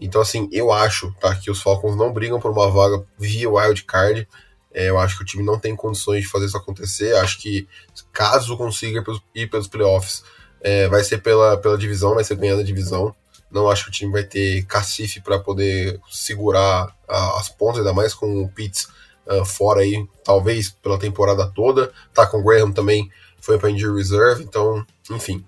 Então, 0.00 0.20
assim, 0.20 0.48
eu 0.50 0.72
acho 0.72 1.12
tá, 1.20 1.34
que 1.36 1.50
os 1.50 1.60
Falcons 1.60 1.96
não 1.96 2.12
brigam 2.12 2.40
por 2.40 2.50
uma 2.50 2.70
vaga 2.70 3.04
via 3.18 3.50
wild 3.50 3.84
card. 3.84 4.26
É, 4.72 4.88
eu 4.88 4.98
acho 4.98 5.18
que 5.18 5.22
o 5.22 5.26
time 5.26 5.42
não 5.42 5.58
tem 5.58 5.76
condições 5.76 6.22
de 6.22 6.30
fazer 6.30 6.46
isso 6.46 6.56
acontecer. 6.56 7.14
Acho 7.16 7.38
que, 7.38 7.68
caso 8.12 8.56
consiga 8.56 9.04
ir 9.34 9.48
pelos 9.48 9.68
playoffs, 9.68 10.24
é, 10.60 10.88
vai 10.88 11.04
ser 11.04 11.18
pela, 11.18 11.56
pela 11.58 11.76
divisão, 11.76 12.14
vai 12.14 12.24
ser 12.24 12.36
ganhando 12.36 12.60
a 12.60 12.64
divisão. 12.64 13.14
Não 13.50 13.70
acho 13.70 13.84
que 13.84 13.90
o 13.90 13.92
time 13.92 14.12
vai 14.12 14.24
ter 14.24 14.64
cacife 14.66 15.20
para 15.20 15.38
poder 15.38 16.00
segurar 16.10 16.94
a, 17.08 17.38
as 17.38 17.48
pontas, 17.48 17.78
ainda 17.78 17.92
mais 17.92 18.12
com 18.12 18.42
o 18.42 18.48
Pitts 18.48 18.88
uh, 19.26 19.44
fora 19.44 19.80
aí, 19.80 20.06
talvez 20.22 20.70
pela 20.70 20.98
temporada 20.98 21.46
toda. 21.46 21.92
Tá 22.12 22.26
com 22.26 22.38
o 22.38 22.44
Graham 22.44 22.72
também, 22.72 23.10
foi 23.40 23.58
para 23.58 23.70
injury 23.70 23.96
reserve, 23.96 24.42
então, 24.42 24.84
enfim. 25.10 25.44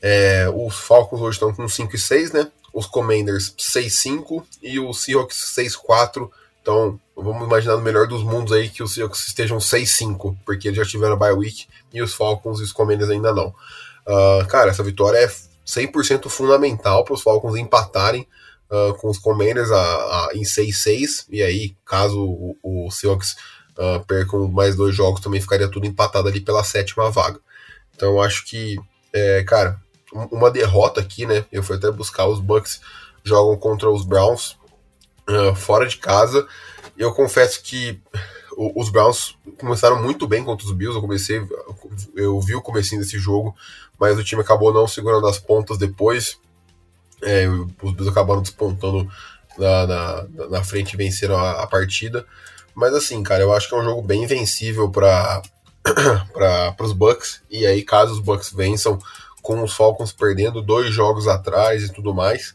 É, 0.00 0.48
os 0.54 0.74
Falcons 0.76 1.20
hoje 1.20 1.36
estão 1.36 1.52
com 1.52 1.68
5 1.68 1.94
e 1.94 1.98
6, 1.98 2.32
né? 2.32 2.50
Os 2.72 2.86
Commanders 2.86 3.54
6-5 3.58 4.44
e 4.62 4.78
os 4.78 5.02
Seahawks 5.02 5.54
6-4. 5.56 6.30
Então, 6.62 7.00
vamos 7.16 7.46
imaginar 7.46 7.76
no 7.76 7.82
melhor 7.82 8.06
dos 8.06 8.22
mundos 8.22 8.52
aí 8.52 8.68
que 8.68 8.82
os 8.82 8.94
Seahawks 8.94 9.26
estejam 9.26 9.58
6-5, 9.58 10.36
porque 10.44 10.68
eles 10.68 10.78
já 10.78 10.84
tiveram 10.84 11.14
a 11.14 11.16
bye 11.16 11.32
week 11.32 11.66
e 11.92 12.00
os 12.00 12.14
Falcons 12.14 12.60
e 12.60 12.62
os 12.62 12.72
Commanders 12.72 13.10
ainda 13.10 13.34
não. 13.34 13.48
Uh, 14.06 14.46
cara, 14.46 14.70
essa 14.70 14.82
vitória 14.82 15.18
é 15.18 15.30
100% 15.68 16.28
fundamental 16.30 17.04
para 17.04 17.14
os 17.14 17.20
Falcons 17.20 17.56
empatarem 17.56 18.26
uh, 18.70 18.94
com 18.94 19.10
os 19.10 19.18
Commanders 19.18 19.70
a, 19.70 19.76
a, 19.76 20.30
em 20.34 20.42
6-6, 20.42 21.26
e 21.28 21.42
aí, 21.42 21.76
caso 21.84 22.18
o, 22.18 22.56
o 22.62 22.90
Seahawks 22.90 23.36
uh, 23.76 24.04
percam 24.06 24.48
mais 24.48 24.74
dois 24.74 24.94
jogos, 24.94 25.20
também 25.20 25.40
ficaria 25.40 25.68
tudo 25.68 25.86
empatado 25.86 26.26
ali 26.26 26.40
pela 26.40 26.64
sétima 26.64 27.10
vaga. 27.10 27.38
Então 27.94 28.14
eu 28.14 28.22
acho 28.22 28.46
que, 28.46 28.78
é, 29.12 29.44
cara, 29.44 29.78
uma 30.12 30.50
derrota 30.50 31.00
aqui, 31.00 31.26
né? 31.26 31.44
Eu 31.52 31.62
fui 31.62 31.76
até 31.76 31.90
buscar 31.90 32.26
os 32.26 32.40
Bucks 32.40 32.80
jogam 33.22 33.56
contra 33.56 33.90
os 33.90 34.04
Browns 34.04 34.56
uh, 35.28 35.54
fora 35.54 35.86
de 35.86 35.98
casa. 35.98 36.46
Eu 36.96 37.12
confesso 37.12 37.62
que 37.62 38.00
os 38.56 38.88
Browns 38.88 39.36
começaram 39.58 40.02
muito 40.02 40.26
bem 40.26 40.42
contra 40.42 40.66
os 40.66 40.72
Bills. 40.72 40.96
Eu 40.96 41.02
comecei, 41.02 41.46
eu 42.16 42.40
vi 42.40 42.56
o 42.56 42.62
comecinho 42.62 43.00
desse 43.00 43.18
jogo 43.18 43.54
mas 43.98 44.18
o 44.18 44.24
time 44.24 44.42
acabou 44.42 44.72
não 44.72 44.86
segurando 44.86 45.26
as 45.26 45.38
pontas 45.38 45.76
depois. 45.76 46.38
É, 47.22 47.48
os 47.48 47.92
Bills 47.92 48.08
acabaram 48.08 48.42
despontando 48.42 49.10
na, 49.58 49.86
na, 49.86 50.48
na 50.50 50.64
frente 50.64 50.92
e 50.92 50.96
venceram 50.96 51.36
a, 51.36 51.62
a, 51.62 51.66
partida. 51.66 52.24
Mas 52.74 52.94
assim, 52.94 53.22
cara, 53.22 53.42
eu 53.42 53.52
acho 53.52 53.68
que 53.68 53.74
é 53.74 53.78
um 53.78 53.84
jogo 53.84 54.02
bem 54.02 54.26
vencível 54.26 54.88
para 54.88 55.42
os 56.80 56.92
Bucks. 56.92 57.42
E 57.50 57.66
aí, 57.66 57.82
caso 57.82 58.12
os 58.12 58.20
Bucks 58.20 58.52
vençam 58.52 58.98
com 59.42 59.62
os 59.62 59.74
Falcons 59.74 60.12
perdendo 60.12 60.62
dois 60.62 60.94
jogos 60.94 61.26
atrás 61.26 61.82
e 61.82 61.92
tudo 61.92 62.14
mais, 62.14 62.54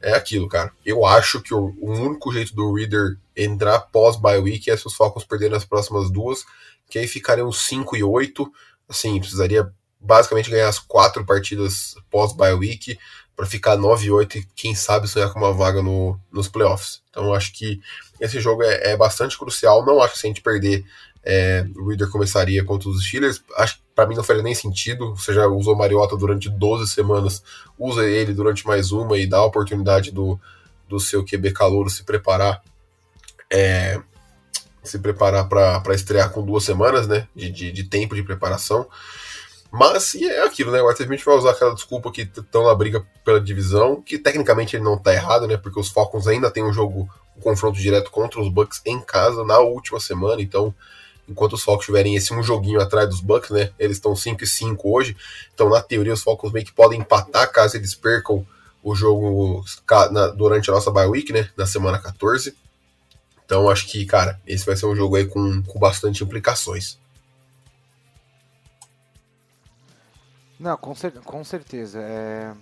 é 0.00 0.12
aquilo, 0.12 0.48
cara. 0.48 0.70
Eu 0.84 1.04
acho 1.04 1.40
que 1.40 1.54
o, 1.54 1.74
o 1.80 1.92
único 1.92 2.32
jeito 2.32 2.54
do 2.54 2.74
Reader 2.74 3.16
entrar 3.36 3.80
pós 3.80 4.16
bye 4.16 4.38
week 4.38 4.70
é 4.70 4.76
se 4.76 4.86
os 4.86 4.94
Falcons 4.94 5.24
perderem 5.24 5.56
as 5.56 5.64
próximas 5.64 6.10
duas, 6.10 6.44
que 6.88 6.98
aí 6.98 7.08
ficariam 7.08 7.50
5 7.50 7.96
e 7.96 8.04
8. 8.04 8.52
Assim, 8.88 9.18
precisaria 9.18 9.72
basicamente 10.06 10.50
ganhar 10.50 10.68
as 10.68 10.78
quatro 10.78 11.24
partidas 11.24 11.94
pós 12.10 12.32
bye 12.32 12.54
week 12.54 12.98
para 13.34 13.44
ficar 13.44 13.76
9 13.76 14.06
e 14.06 14.10
8 14.10 14.38
quem 14.54 14.74
sabe 14.74 15.08
sonhar 15.08 15.30
com 15.30 15.38
uma 15.38 15.52
vaga 15.52 15.82
no, 15.82 16.18
nos 16.32 16.48
playoffs. 16.48 17.02
Então 17.10 17.34
acho 17.34 17.52
que 17.52 17.80
esse 18.20 18.40
jogo 18.40 18.62
é, 18.62 18.92
é 18.92 18.96
bastante 18.96 19.36
crucial. 19.36 19.84
Não 19.84 20.00
acho 20.00 20.14
que 20.14 20.20
se 20.20 20.26
a 20.26 20.30
gente 20.30 20.40
perder 20.40 20.84
é, 21.22 21.66
o 21.76 21.88
Reader 21.88 22.08
começaria 22.08 22.64
contra 22.64 22.88
os 22.88 23.04
Steelers. 23.04 23.42
Acho 23.56 23.80
para 23.96 24.06
mim 24.06 24.14
não 24.14 24.22
faria 24.22 24.42
nem 24.42 24.54
sentido. 24.54 25.16
Você 25.16 25.34
já 25.34 25.46
usou 25.46 25.74
Mariota 25.74 26.16
durante 26.16 26.48
12 26.48 26.88
semanas, 26.90 27.42
usa 27.78 28.06
ele 28.06 28.32
durante 28.32 28.66
mais 28.66 28.92
uma 28.92 29.18
e 29.18 29.26
dá 29.26 29.38
a 29.38 29.44
oportunidade 29.44 30.12
do, 30.12 30.38
do 30.86 31.00
seu 31.00 31.24
QB 31.24 31.52
calouro 31.52 31.90
se 31.90 32.04
preparar. 32.04 32.62
É, 33.50 34.00
se 34.84 35.00
preparar 35.00 35.48
para 35.48 35.94
estrear 35.94 36.30
com 36.30 36.44
duas 36.44 36.62
semanas 36.62 37.08
né, 37.08 37.26
de, 37.34 37.50
de, 37.50 37.72
de, 37.72 37.84
tempo 37.84 38.14
de 38.14 38.22
preparação. 38.22 38.86
Mas 39.78 40.14
e 40.14 40.24
é 40.24 40.42
aquilo, 40.42 40.72
né? 40.72 40.80
O 40.80 40.88
Arthur 40.88 41.02
Smith 41.02 41.22
vai 41.22 41.36
usar 41.36 41.50
aquela 41.50 41.74
desculpa 41.74 42.10
que 42.10 42.22
estão 42.22 42.64
na 42.64 42.74
briga 42.74 43.06
pela 43.22 43.38
divisão, 43.38 44.00
que 44.00 44.18
tecnicamente 44.18 44.74
ele 44.74 44.84
não 44.84 44.94
está 44.94 45.12
errado, 45.12 45.46
né? 45.46 45.58
Porque 45.58 45.78
os 45.78 45.90
Falcons 45.90 46.26
ainda 46.26 46.50
têm 46.50 46.64
um 46.64 46.72
jogo, 46.72 47.08
um 47.36 47.40
confronto 47.40 47.78
direto 47.78 48.10
contra 48.10 48.40
os 48.40 48.48
Bucks 48.48 48.80
em 48.86 48.98
casa 49.00 49.44
na 49.44 49.58
última 49.58 50.00
semana, 50.00 50.40
então 50.40 50.74
enquanto 51.28 51.54
os 51.54 51.62
Falcons 51.62 51.84
tiverem 51.84 52.16
esse 52.16 52.32
um 52.32 52.42
joguinho 52.42 52.80
atrás 52.80 53.08
dos 53.08 53.20
Bucks, 53.20 53.50
né? 53.50 53.70
Eles 53.78 53.98
estão 53.98 54.16
5 54.16 54.42
e 54.42 54.46
5 54.46 54.90
hoje. 54.90 55.16
Então, 55.52 55.68
na 55.68 55.82
teoria, 55.82 56.14
os 56.14 56.22
Falcons 56.22 56.52
meio 56.52 56.64
que 56.64 56.72
podem 56.72 57.00
empatar 57.00 57.52
caso 57.52 57.76
eles 57.76 57.94
percam 57.94 58.46
o 58.82 58.94
jogo 58.94 59.62
na, 60.10 60.28
durante 60.28 60.70
a 60.70 60.72
nossa 60.72 60.90
bye 60.90 61.06
week, 61.06 61.32
né? 61.32 61.50
Na 61.56 61.66
semana 61.66 61.98
14. 61.98 62.56
Então, 63.44 63.68
acho 63.68 63.86
que, 63.88 64.06
cara, 64.06 64.40
esse 64.46 64.64
vai 64.64 64.76
ser 64.76 64.86
um 64.86 64.96
jogo 64.96 65.16
aí 65.16 65.26
com, 65.26 65.62
com 65.62 65.78
bastante 65.78 66.24
implicações. 66.24 66.98
Não, 70.58 70.76
com, 70.76 70.94
cer 70.94 71.12
com 71.20 71.44
certeza. 71.44 72.00
É... 72.00 72.54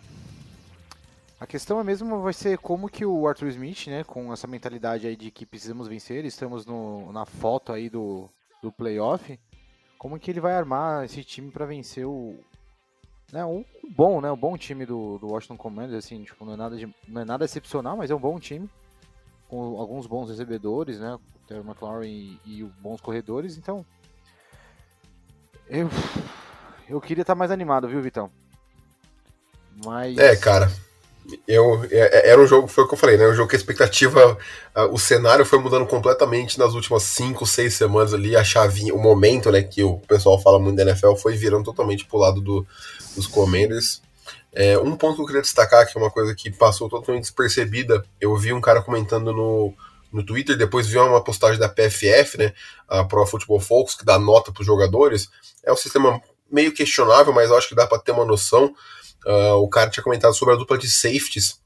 A 1.38 1.46
questão 1.46 1.78
é 1.78 1.84
mesmo 1.84 2.20
vai 2.22 2.32
ser 2.32 2.58
como 2.58 2.88
que 2.88 3.04
o 3.04 3.26
Arthur 3.28 3.48
Smith, 3.48 3.86
né, 3.88 4.04
com 4.04 4.32
essa 4.32 4.46
mentalidade 4.46 5.06
aí 5.06 5.16
de 5.16 5.30
que 5.30 5.44
precisamos 5.44 5.86
vencer, 5.86 6.24
estamos 6.24 6.64
no, 6.64 7.12
na 7.12 7.26
foto 7.26 7.72
aí 7.72 7.90
do, 7.90 8.30
do 8.62 8.72
playoff, 8.72 9.38
como 9.98 10.18
que 10.18 10.30
ele 10.30 10.40
vai 10.40 10.54
armar 10.54 11.04
esse 11.04 11.22
time 11.22 11.50
para 11.50 11.66
vencer 11.66 12.06
o 12.06 12.38
né, 13.32 13.44
um 13.44 13.64
bom, 13.96 14.20
né, 14.20 14.30
um 14.30 14.36
bom 14.36 14.56
time 14.56 14.86
do, 14.86 15.18
do 15.18 15.26
Washington 15.26 15.56
Commanders, 15.56 16.04
assim, 16.04 16.22
tipo, 16.22 16.44
não 16.44 16.52
é 16.52 16.56
nada 16.56 16.76
de, 16.76 16.94
não 17.08 17.22
é 17.22 17.24
nada 17.24 17.44
excepcional, 17.44 17.96
mas 17.96 18.10
é 18.10 18.14
um 18.14 18.20
bom 18.20 18.38
time 18.38 18.70
com 19.48 19.78
alguns 19.78 20.06
bons 20.06 20.28
recebedores, 20.28 21.00
né, 21.00 21.14
o 21.14 21.46
Terry 21.46 21.66
McLaurin 21.66 22.38
e, 22.44 22.60
e 22.60 22.64
bons 22.80 23.00
corredores, 23.00 23.58
então 23.58 23.84
eu 25.68 25.88
eu 26.88 27.00
queria 27.00 27.22
estar 27.22 27.34
mais 27.34 27.50
animado, 27.50 27.88
viu, 27.88 28.00
Vitão? 28.00 28.30
Mas 29.84 30.16
É, 30.16 30.36
cara, 30.36 30.70
eu, 31.48 31.84
é, 31.90 32.28
é, 32.28 32.30
era 32.30 32.40
um 32.40 32.46
jogo, 32.46 32.68
foi 32.68 32.84
o 32.84 32.88
que 32.88 32.94
eu 32.94 32.98
falei, 32.98 33.16
né? 33.16 33.26
Um 33.26 33.34
jogo 33.34 33.48
que 33.48 33.56
a 33.56 33.58
expectativa, 33.58 34.36
o 34.90 34.98
cenário 34.98 35.44
foi 35.44 35.58
mudando 35.58 35.86
completamente 35.86 36.58
nas 36.58 36.74
últimas 36.74 37.02
5, 37.04 37.46
6 37.46 37.74
semanas 37.74 38.12
ali. 38.12 38.36
A 38.36 38.44
chavinha, 38.44 38.94
o 38.94 38.98
momento, 38.98 39.50
né, 39.50 39.62
que 39.62 39.82
o 39.82 39.98
pessoal 40.00 40.40
fala 40.40 40.58
muito 40.58 40.76
da 40.76 40.82
NFL 40.82 41.14
foi 41.14 41.34
virando 41.36 41.64
totalmente 41.64 42.04
pro 42.04 42.18
lado 42.18 42.40
do, 42.40 42.66
dos 43.16 43.26
Commanders. 43.26 44.02
É, 44.52 44.78
um 44.78 44.96
ponto 44.96 45.16
que 45.16 45.22
eu 45.22 45.26
queria 45.26 45.42
destacar, 45.42 45.86
que 45.86 45.96
é 45.96 46.00
uma 46.00 46.10
coisa 46.10 46.34
que 46.34 46.50
passou 46.50 46.88
totalmente 46.88 47.22
despercebida, 47.22 48.04
eu 48.20 48.36
vi 48.36 48.52
um 48.52 48.60
cara 48.60 48.82
comentando 48.82 49.32
no, 49.32 49.74
no 50.12 50.24
Twitter, 50.24 50.56
depois 50.56 50.86
vi 50.86 50.96
uma 50.96 51.24
postagem 51.24 51.58
da 51.58 51.68
PFF, 51.68 52.38
né, 52.38 52.52
a 52.86 53.02
Pro 53.02 53.26
Football 53.26 53.58
Folks, 53.58 53.96
que 53.96 54.04
dá 54.04 54.16
nota 54.18 54.52
para 54.52 54.60
os 54.60 54.66
jogadores. 54.66 55.28
É 55.64 55.72
um 55.72 55.76
sistema 55.76 56.20
meio 56.54 56.72
questionável, 56.72 57.32
mas 57.32 57.50
acho 57.50 57.68
que 57.68 57.74
dá 57.74 57.86
para 57.86 57.98
ter 57.98 58.12
uma 58.12 58.24
noção. 58.24 58.72
Uh, 59.26 59.54
o 59.54 59.68
cara 59.68 59.90
tinha 59.90 60.04
comentado 60.04 60.34
sobre 60.34 60.54
a 60.54 60.56
dupla 60.56 60.78
de 60.78 60.90
safeties 60.90 61.58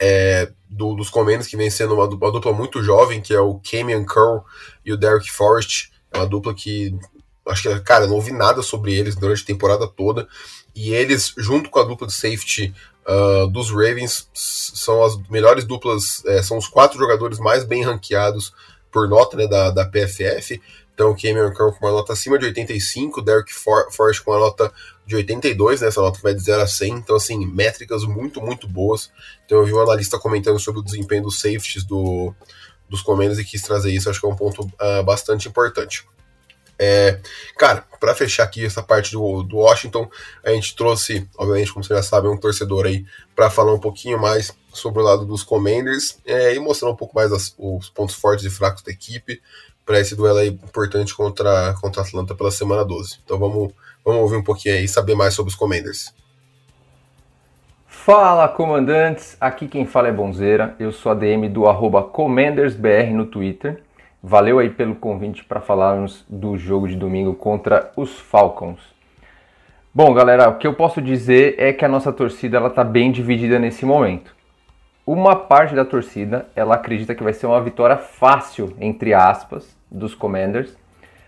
é, 0.00 0.50
do, 0.68 0.94
dos 0.94 1.10
Commanders, 1.10 1.46
que 1.46 1.56
vem 1.56 1.70
sendo 1.70 1.94
uma 1.94 2.08
dupla, 2.08 2.28
uma 2.28 2.32
dupla, 2.32 2.52
muito 2.52 2.82
jovem, 2.82 3.20
que 3.20 3.34
é 3.34 3.40
o 3.40 3.60
Camion 3.60 4.04
Curl 4.04 4.42
e 4.84 4.92
o 4.92 4.96
Derek 4.96 5.30
Forrest. 5.30 5.90
É 6.10 6.18
uma 6.18 6.26
dupla 6.26 6.54
que, 6.54 6.98
acho 7.46 7.62
que, 7.62 7.80
cara, 7.80 8.06
não 8.06 8.14
ouvi 8.14 8.32
nada 8.32 8.62
sobre 8.62 8.94
eles 8.94 9.14
durante 9.14 9.42
a 9.42 9.46
temporada 9.46 9.86
toda. 9.86 10.26
E 10.74 10.94
eles, 10.94 11.34
junto 11.36 11.68
com 11.68 11.78
a 11.78 11.84
dupla 11.84 12.06
de 12.06 12.14
safety 12.14 12.74
uh, 13.06 13.46
dos 13.48 13.70
Ravens, 13.70 14.28
são 14.32 15.04
as 15.04 15.16
melhores 15.28 15.64
duplas, 15.64 16.24
é, 16.24 16.42
são 16.42 16.56
os 16.56 16.66
quatro 16.66 16.98
jogadores 16.98 17.38
mais 17.38 17.64
bem 17.64 17.84
ranqueados 17.84 18.54
por 18.90 19.08
nota 19.08 19.36
né, 19.36 19.46
da, 19.46 19.70
da 19.70 19.84
PFF. 19.84 20.60
Então, 21.00 21.16
Cameron 21.16 21.50
Curl 21.54 21.72
com 21.72 21.86
uma 21.86 21.92
nota 21.92 22.12
acima 22.12 22.38
de 22.38 22.44
85, 22.44 23.22
Derek 23.22 23.54
For 23.54 23.90
Forrest 23.90 24.20
com 24.22 24.32
uma 24.32 24.40
nota 24.40 24.70
de 25.06 25.16
82, 25.16 25.80
né? 25.80 25.88
Essa 25.88 26.02
nota 26.02 26.20
vai 26.22 26.34
de 26.34 26.42
0 26.42 26.60
a 26.60 26.66
100. 26.66 26.92
Então, 26.92 27.16
assim, 27.16 27.46
métricas 27.46 28.04
muito, 28.04 28.38
muito 28.42 28.68
boas. 28.68 29.10
Então, 29.46 29.60
eu 29.60 29.64
vi 29.64 29.72
um 29.72 29.80
analista 29.80 30.18
comentando 30.18 30.58
sobre 30.58 30.82
o 30.82 30.84
desempenho 30.84 31.22
dos 31.22 31.40
safeties 31.40 31.84
do, 31.84 32.34
dos 32.86 33.00
Commanders 33.00 33.38
e 33.38 33.44
quis 33.46 33.62
trazer 33.62 33.90
isso. 33.90 34.10
Acho 34.10 34.20
que 34.20 34.26
é 34.26 34.28
um 34.28 34.36
ponto 34.36 34.60
uh, 34.60 35.02
bastante 35.02 35.48
importante. 35.48 36.04
É, 36.78 37.18
cara, 37.56 37.86
para 37.98 38.14
fechar 38.14 38.44
aqui 38.44 38.64
essa 38.64 38.82
parte 38.82 39.12
do, 39.12 39.42
do 39.42 39.56
Washington, 39.56 40.06
a 40.44 40.50
gente 40.50 40.76
trouxe, 40.76 41.26
obviamente, 41.38 41.72
como 41.72 41.82
você 41.82 41.94
já 41.94 42.02
sabe, 42.02 42.28
um 42.28 42.36
torcedor 42.36 42.84
aí 42.84 43.06
para 43.34 43.48
falar 43.48 43.72
um 43.72 43.80
pouquinho 43.80 44.20
mais 44.20 44.52
sobre 44.72 45.00
o 45.00 45.04
lado 45.04 45.24
dos 45.24 45.42
Commanders 45.42 46.18
é, 46.26 46.54
e 46.54 46.58
mostrar 46.58 46.90
um 46.90 46.96
pouco 46.96 47.14
mais 47.14 47.32
as, 47.32 47.54
os 47.58 47.88
pontos 47.88 48.14
fortes 48.14 48.44
e 48.44 48.50
fracos 48.50 48.82
da 48.82 48.92
equipe 48.92 49.42
para 49.90 49.98
esse 49.98 50.14
duelo 50.14 50.38
aí 50.38 50.50
importante 50.50 51.12
contra, 51.16 51.74
contra 51.80 52.00
a 52.00 52.04
Atlanta 52.04 52.32
pela 52.32 52.52
semana 52.52 52.84
12. 52.84 53.18
Então 53.24 53.40
vamos, 53.40 53.72
vamos 54.04 54.20
ouvir 54.20 54.36
um 54.36 54.44
pouquinho 54.44 54.76
aí 54.76 54.84
e 54.84 54.88
saber 54.88 55.16
mais 55.16 55.34
sobre 55.34 55.50
os 55.50 55.56
Commanders. 55.56 56.14
Fala 57.88 58.46
comandantes, 58.46 59.36
aqui 59.40 59.66
quem 59.66 59.84
fala 59.84 60.06
é 60.06 60.12
Bonzeira, 60.12 60.76
eu 60.78 60.92
sou 60.92 61.10
a 61.10 61.14
DM 61.16 61.48
do 61.48 61.64
CommandersBR 62.12 63.12
no 63.12 63.26
Twitter. 63.26 63.82
Valeu 64.22 64.60
aí 64.60 64.70
pelo 64.70 64.94
convite 64.94 65.42
para 65.42 65.60
falarmos 65.60 66.24
do 66.28 66.56
jogo 66.56 66.86
de 66.86 66.94
domingo 66.94 67.34
contra 67.34 67.90
os 67.96 68.16
Falcons. 68.16 68.78
Bom, 69.92 70.14
galera, 70.14 70.50
o 70.50 70.56
que 70.56 70.68
eu 70.68 70.74
posso 70.74 71.02
dizer 71.02 71.56
é 71.58 71.72
que 71.72 71.84
a 71.84 71.88
nossa 71.88 72.12
torcida 72.12 72.58
ela 72.58 72.70
tá 72.70 72.84
bem 72.84 73.10
dividida 73.10 73.58
nesse 73.58 73.84
momento 73.84 74.36
uma 75.12 75.34
parte 75.34 75.74
da 75.74 75.84
torcida 75.84 76.46
ela 76.54 76.76
acredita 76.76 77.16
que 77.16 77.22
vai 77.24 77.32
ser 77.32 77.46
uma 77.46 77.60
vitória 77.60 77.96
fácil, 77.96 78.72
entre 78.80 79.12
aspas, 79.12 79.76
dos 79.90 80.14
Commanders, 80.14 80.76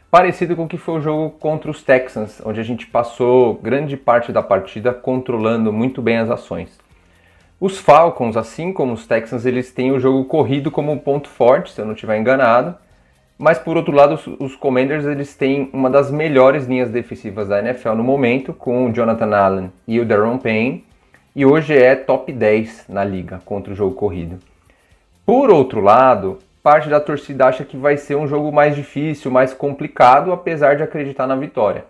parecido 0.08 0.54
com 0.54 0.64
o 0.64 0.68
que 0.68 0.76
foi 0.76 0.98
o 0.98 1.00
jogo 1.00 1.30
contra 1.30 1.68
os 1.68 1.82
Texans, 1.82 2.40
onde 2.44 2.60
a 2.60 2.62
gente 2.62 2.86
passou 2.86 3.54
grande 3.54 3.96
parte 3.96 4.30
da 4.30 4.40
partida 4.40 4.94
controlando 4.94 5.72
muito 5.72 6.00
bem 6.00 6.18
as 6.18 6.30
ações. 6.30 6.78
Os 7.58 7.78
Falcons, 7.78 8.36
assim 8.36 8.72
como 8.72 8.92
os 8.92 9.04
Texans, 9.04 9.44
eles 9.44 9.72
têm 9.72 9.90
o 9.90 9.98
jogo 9.98 10.26
corrido 10.26 10.70
como 10.70 10.92
um 10.92 10.98
ponto 10.98 11.28
forte, 11.28 11.72
se 11.72 11.80
eu 11.80 11.84
não 11.84 11.94
estiver 11.94 12.18
enganado. 12.18 12.76
Mas 13.36 13.58
por 13.58 13.76
outro 13.76 13.92
lado, 13.92 14.16
os, 14.38 14.54
Commanders 14.54 15.04
eles 15.04 15.34
têm 15.34 15.68
uma 15.72 15.90
das 15.90 16.08
melhores 16.08 16.66
linhas 16.66 16.90
defensivas 16.90 17.48
da 17.48 17.58
NFL 17.58 17.94
no 17.94 18.04
momento, 18.04 18.52
com 18.52 18.86
o 18.86 18.92
Jonathan 18.92 19.34
Allen 19.34 19.72
e 19.88 19.98
o 19.98 20.04
Daron 20.04 20.38
Payne, 20.38 20.84
e 21.34 21.46
hoje 21.46 21.76
é 21.76 21.96
top 21.96 22.30
10 22.30 22.84
na 22.88 23.02
liga 23.02 23.40
contra 23.44 23.72
o 23.72 23.76
jogo 23.76 23.94
corrido. 23.94 24.38
Por 25.24 25.50
outro 25.50 25.80
lado, 25.80 26.38
parte 26.62 26.88
da 26.88 27.00
torcida 27.00 27.46
acha 27.46 27.64
que 27.64 27.76
vai 27.76 27.96
ser 27.96 28.16
um 28.16 28.26
jogo 28.26 28.52
mais 28.52 28.76
difícil, 28.76 29.30
mais 29.30 29.54
complicado, 29.54 30.32
apesar 30.32 30.76
de 30.76 30.82
acreditar 30.82 31.26
na 31.26 31.34
vitória. 31.34 31.84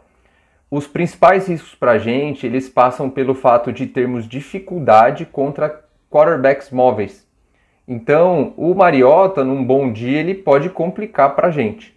Os 0.71 0.87
principais 0.87 1.49
riscos 1.49 1.75
para 1.75 1.93
a 1.93 1.99
gente, 1.99 2.47
eles 2.47 2.69
passam 2.69 3.11
pelo 3.11 3.35
fato 3.35 3.73
de 3.73 3.87
termos 3.87 4.29
dificuldade 4.29 5.27
contra 5.27 5.83
quarterbacks 6.11 6.71
móveis. 6.71 7.27
Então, 7.87 8.55
o 8.57 8.75
Mariota, 8.75 9.43
num 9.43 9.65
bom 9.65 9.93
dia, 9.93 10.21
ele 10.21 10.35
pode 10.35 10.71
complicar 10.71 11.35
para 11.35 11.49
a 11.49 11.51
gente. 11.51 11.95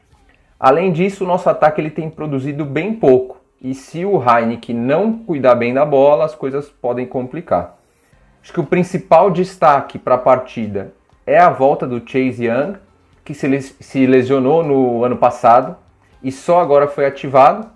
Além 0.60 0.92
disso, 0.92 1.24
o 1.24 1.28
nosso 1.28 1.48
ataque 1.48 1.80
ele 1.80 1.92
tem 1.92 2.10
produzido 2.10 2.66
bem 2.66 2.94
pouco. 2.96 3.45
E 3.62 3.74
se 3.74 4.06
o 4.06 4.22
Heineken 4.22 4.76
não 4.76 5.14
cuidar 5.14 5.56
bem 5.56 5.74
da 5.74 5.86
bola, 5.86 6.26
as 6.26 6.36
coisas 6.36 6.70
podem 6.70 7.06
complicar. 7.06 7.78
Acho 8.44 8.54
que 8.54 8.60
o 8.60 8.66
principal 8.66 9.32
destaque 9.32 9.98
para 9.98 10.16
a 10.16 10.20
partida 10.20 10.94
é 11.26 11.40
a 11.40 11.50
volta 11.50 11.88
do 11.88 12.00
Chase 12.00 12.46
Young, 12.46 12.76
que 13.24 13.34
se 13.34 14.06
lesionou 14.06 14.64
no 14.64 15.04
ano 15.04 15.18
passado 15.18 15.76
e 16.22 16.32
só 16.32 16.60
agora 16.60 16.88
foi 16.88 17.08
ativado. 17.08 17.68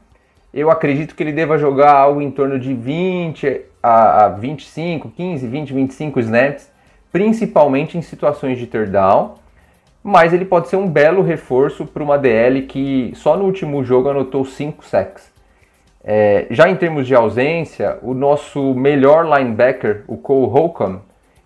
Eu 0.54 0.70
acredito 0.70 1.16
que 1.16 1.24
ele 1.24 1.32
deva 1.32 1.58
jogar 1.58 1.94
algo 1.94 2.22
em 2.22 2.30
torno 2.30 2.60
de 2.60 2.74
20 2.74 3.62
a 3.82 4.28
25, 4.30 5.10
15, 5.10 5.48
20, 5.48 5.74
25 5.74 6.20
snaps, 6.20 6.72
principalmente 7.12 7.98
em 7.98 8.02
situações 8.04 8.60
de 8.60 8.68
third 8.68 8.92
down. 8.92 9.36
mas 10.04 10.34
ele 10.34 10.46
pode 10.46 10.70
ser 10.70 10.76
um 10.76 10.88
belo 10.88 11.22
reforço 11.22 11.86
para 11.86 12.04
uma 12.04 12.18
DL 12.18 12.64
que 12.64 13.12
só 13.16 13.36
no 13.36 13.46
último 13.46 13.84
jogo 13.84 14.10
anotou 14.10 14.46
5 14.46 14.86
sacks. 14.86 15.32
É, 16.03 16.48
já 16.50 16.70
em 16.70 16.75
termos 16.75 17.06
de 17.06 17.13
ausência, 17.13 17.98
o 18.01 18.13
nosso 18.13 18.74
melhor 18.74 19.25
linebacker, 19.25 20.03
o 20.08 20.18
Cole 20.18 20.48
Holcomb, 20.48 21.01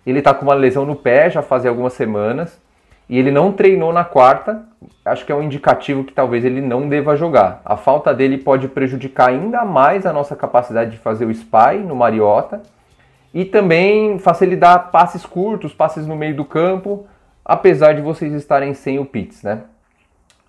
ele 0.06 0.18
está 0.18 0.32
com 0.34 0.44
uma 0.44 0.54
lesão 0.54 0.84
no 0.84 0.94
pé 0.94 1.30
já 1.30 1.42
faz 1.42 1.64
algumas 1.64 1.94
semanas 1.94 2.60
e 3.08 3.18
ele 3.18 3.30
não 3.30 3.52
treinou 3.52 3.92
na 3.92 4.04
quarta. 4.04 4.62
Acho 5.04 5.24
que 5.24 5.32
é 5.32 5.34
um 5.34 5.42
indicativo 5.42 6.04
que 6.04 6.12
talvez 6.12 6.44
ele 6.44 6.60
não 6.60 6.88
deva 6.88 7.16
jogar. 7.16 7.60
A 7.64 7.76
falta 7.76 8.14
dele 8.14 8.38
pode 8.38 8.68
prejudicar 8.68 9.30
ainda 9.30 9.64
mais 9.64 10.06
a 10.06 10.12
nossa 10.12 10.36
capacidade 10.36 10.92
de 10.92 10.98
fazer 10.98 11.24
o 11.24 11.30
spy 11.30 11.78
no 11.84 11.96
Mariota 11.96 12.62
e 13.32 13.44
também 13.44 14.18
facilitar 14.18 14.90
passes 14.90 15.26
curtos, 15.26 15.74
passes 15.74 16.06
no 16.06 16.14
meio 16.14 16.36
do 16.36 16.44
campo, 16.44 17.06
apesar 17.44 17.94
de 17.94 18.00
vocês 18.00 18.32
estarem 18.32 18.72
sem 18.74 18.98
o 18.98 19.04
Pitts, 19.04 19.42
né? 19.42 19.62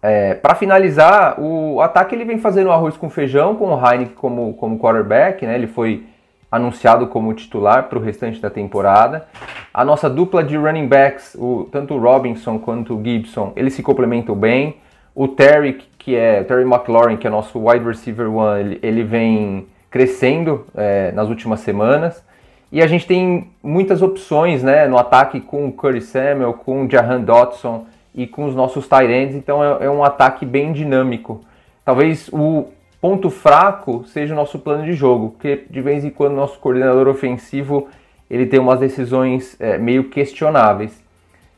É, 0.08 0.36
para 0.36 0.54
finalizar, 0.54 1.42
o 1.42 1.82
ataque 1.82 2.14
ele 2.14 2.26
vem 2.26 2.38
fazendo 2.38 2.72
arroz 2.72 2.96
com 2.96 3.10
feijão, 3.10 3.56
com 3.56 3.74
o 3.74 3.74
Heineken 3.76 4.14
como, 4.14 4.54
como 4.54 4.78
quarterback, 4.78 5.44
né? 5.44 5.56
Ele 5.56 5.66
foi 5.66 6.04
anunciado 6.52 7.08
como 7.08 7.34
titular 7.34 7.90
para 7.90 7.98
o 7.98 8.02
restante 8.02 8.40
da 8.40 8.52
temporada. 8.52 9.26
A 9.74 9.84
nossa 9.84 10.08
dupla 10.08 10.44
de 10.44 10.56
running 10.56 10.88
backs, 10.88 11.36
o, 11.40 11.68
tanto 11.72 11.96
o 11.96 12.00
Robinson 12.00 12.60
quanto 12.60 12.96
o 12.96 13.04
Gibson, 13.04 13.52
eles 13.56 13.74
se 13.74 13.82
complementam 13.82 14.36
bem. 14.36 14.78
O 15.16 15.28
Terry, 15.28 15.80
que 15.98 16.16
é 16.16 16.44
Terry 16.44 16.66
McLaurin, 16.66 17.18
que 17.18 17.26
é 17.26 17.30
nosso 17.32 17.58
wide 17.68 17.84
receiver 17.84 18.32
one, 18.32 18.60
ele, 18.60 18.80
ele 18.84 19.04
vem 19.04 19.66
crescendo 19.90 20.68
é, 20.76 21.12
nas 21.14 21.30
últimas 21.30 21.62
semanas. 21.62 22.24
E 22.72 22.80
a 22.80 22.86
gente 22.86 23.08
tem 23.08 23.50
muitas 23.64 24.04
opções 24.04 24.62
né, 24.62 24.88
no 24.88 25.00
ataque 25.00 25.42
com 25.42 25.68
o 25.68 25.72
Curry 25.72 26.02
Samuel, 26.02 26.54
com 26.54 26.86
o 26.86 26.92
Jahan 26.92 27.22
Dotson 27.22 27.88
e 28.16 28.26
com 28.26 28.46
os 28.46 28.56
nossos 28.56 28.88
tight 28.88 29.12
ends, 29.12 29.36
então 29.36 29.62
é, 29.62 29.86
é 29.86 29.90
um 29.90 30.04
ataque 30.04 30.46
bem 30.46 30.72
dinâmico. 30.72 31.42
Talvez 31.84 32.30
o 32.32 32.70
ponto 33.02 33.30
fraco 33.30 34.06
seja 34.06 34.34
o 34.34 34.38
nosso 34.38 34.58
plano 34.58 34.86
de 34.86 34.94
jogo, 34.94 35.32
porque 35.32 35.66
de 35.70 35.82
vez 35.82 36.06
em 36.06 36.10
quando 36.10 36.34
nosso 36.34 36.58
coordenador 36.60 37.08
ofensivo 37.08 37.88
ele 38.30 38.46
tem 38.46 38.60
umas 38.60 38.80
decisões 38.80 39.56
é, 39.60 39.78
meio 39.78 40.06
questionáveis. 40.06 41.04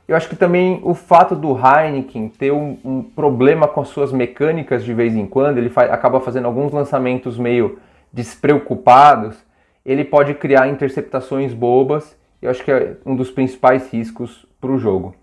Eu 0.07 0.15
acho 0.15 0.27
que 0.27 0.35
também 0.35 0.79
o 0.83 0.93
fato 0.93 1.35
do 1.35 1.55
Heineken 1.55 2.29
ter 2.29 2.51
um, 2.51 2.77
um 2.83 3.03
problema 3.03 3.67
com 3.67 3.81
as 3.81 3.89
suas 3.89 4.11
mecânicas 4.11 4.83
de 4.83 4.93
vez 4.93 5.15
em 5.15 5.27
quando, 5.27 5.57
ele 5.57 5.71
acaba 5.75 6.19
fazendo 6.19 6.45
alguns 6.45 6.71
lançamentos 6.71 7.37
meio 7.37 7.77
despreocupados, 8.11 9.37
ele 9.85 10.03
pode 10.03 10.33
criar 10.33 10.67
interceptações 10.67 11.53
bobas. 11.53 12.17
Eu 12.41 12.49
acho 12.49 12.63
que 12.63 12.71
é 12.71 12.97
um 13.05 13.15
dos 13.15 13.29
principais 13.29 13.91
riscos 13.91 14.45
para 14.59 14.71
o 14.71 14.77
jogo. 14.77 15.13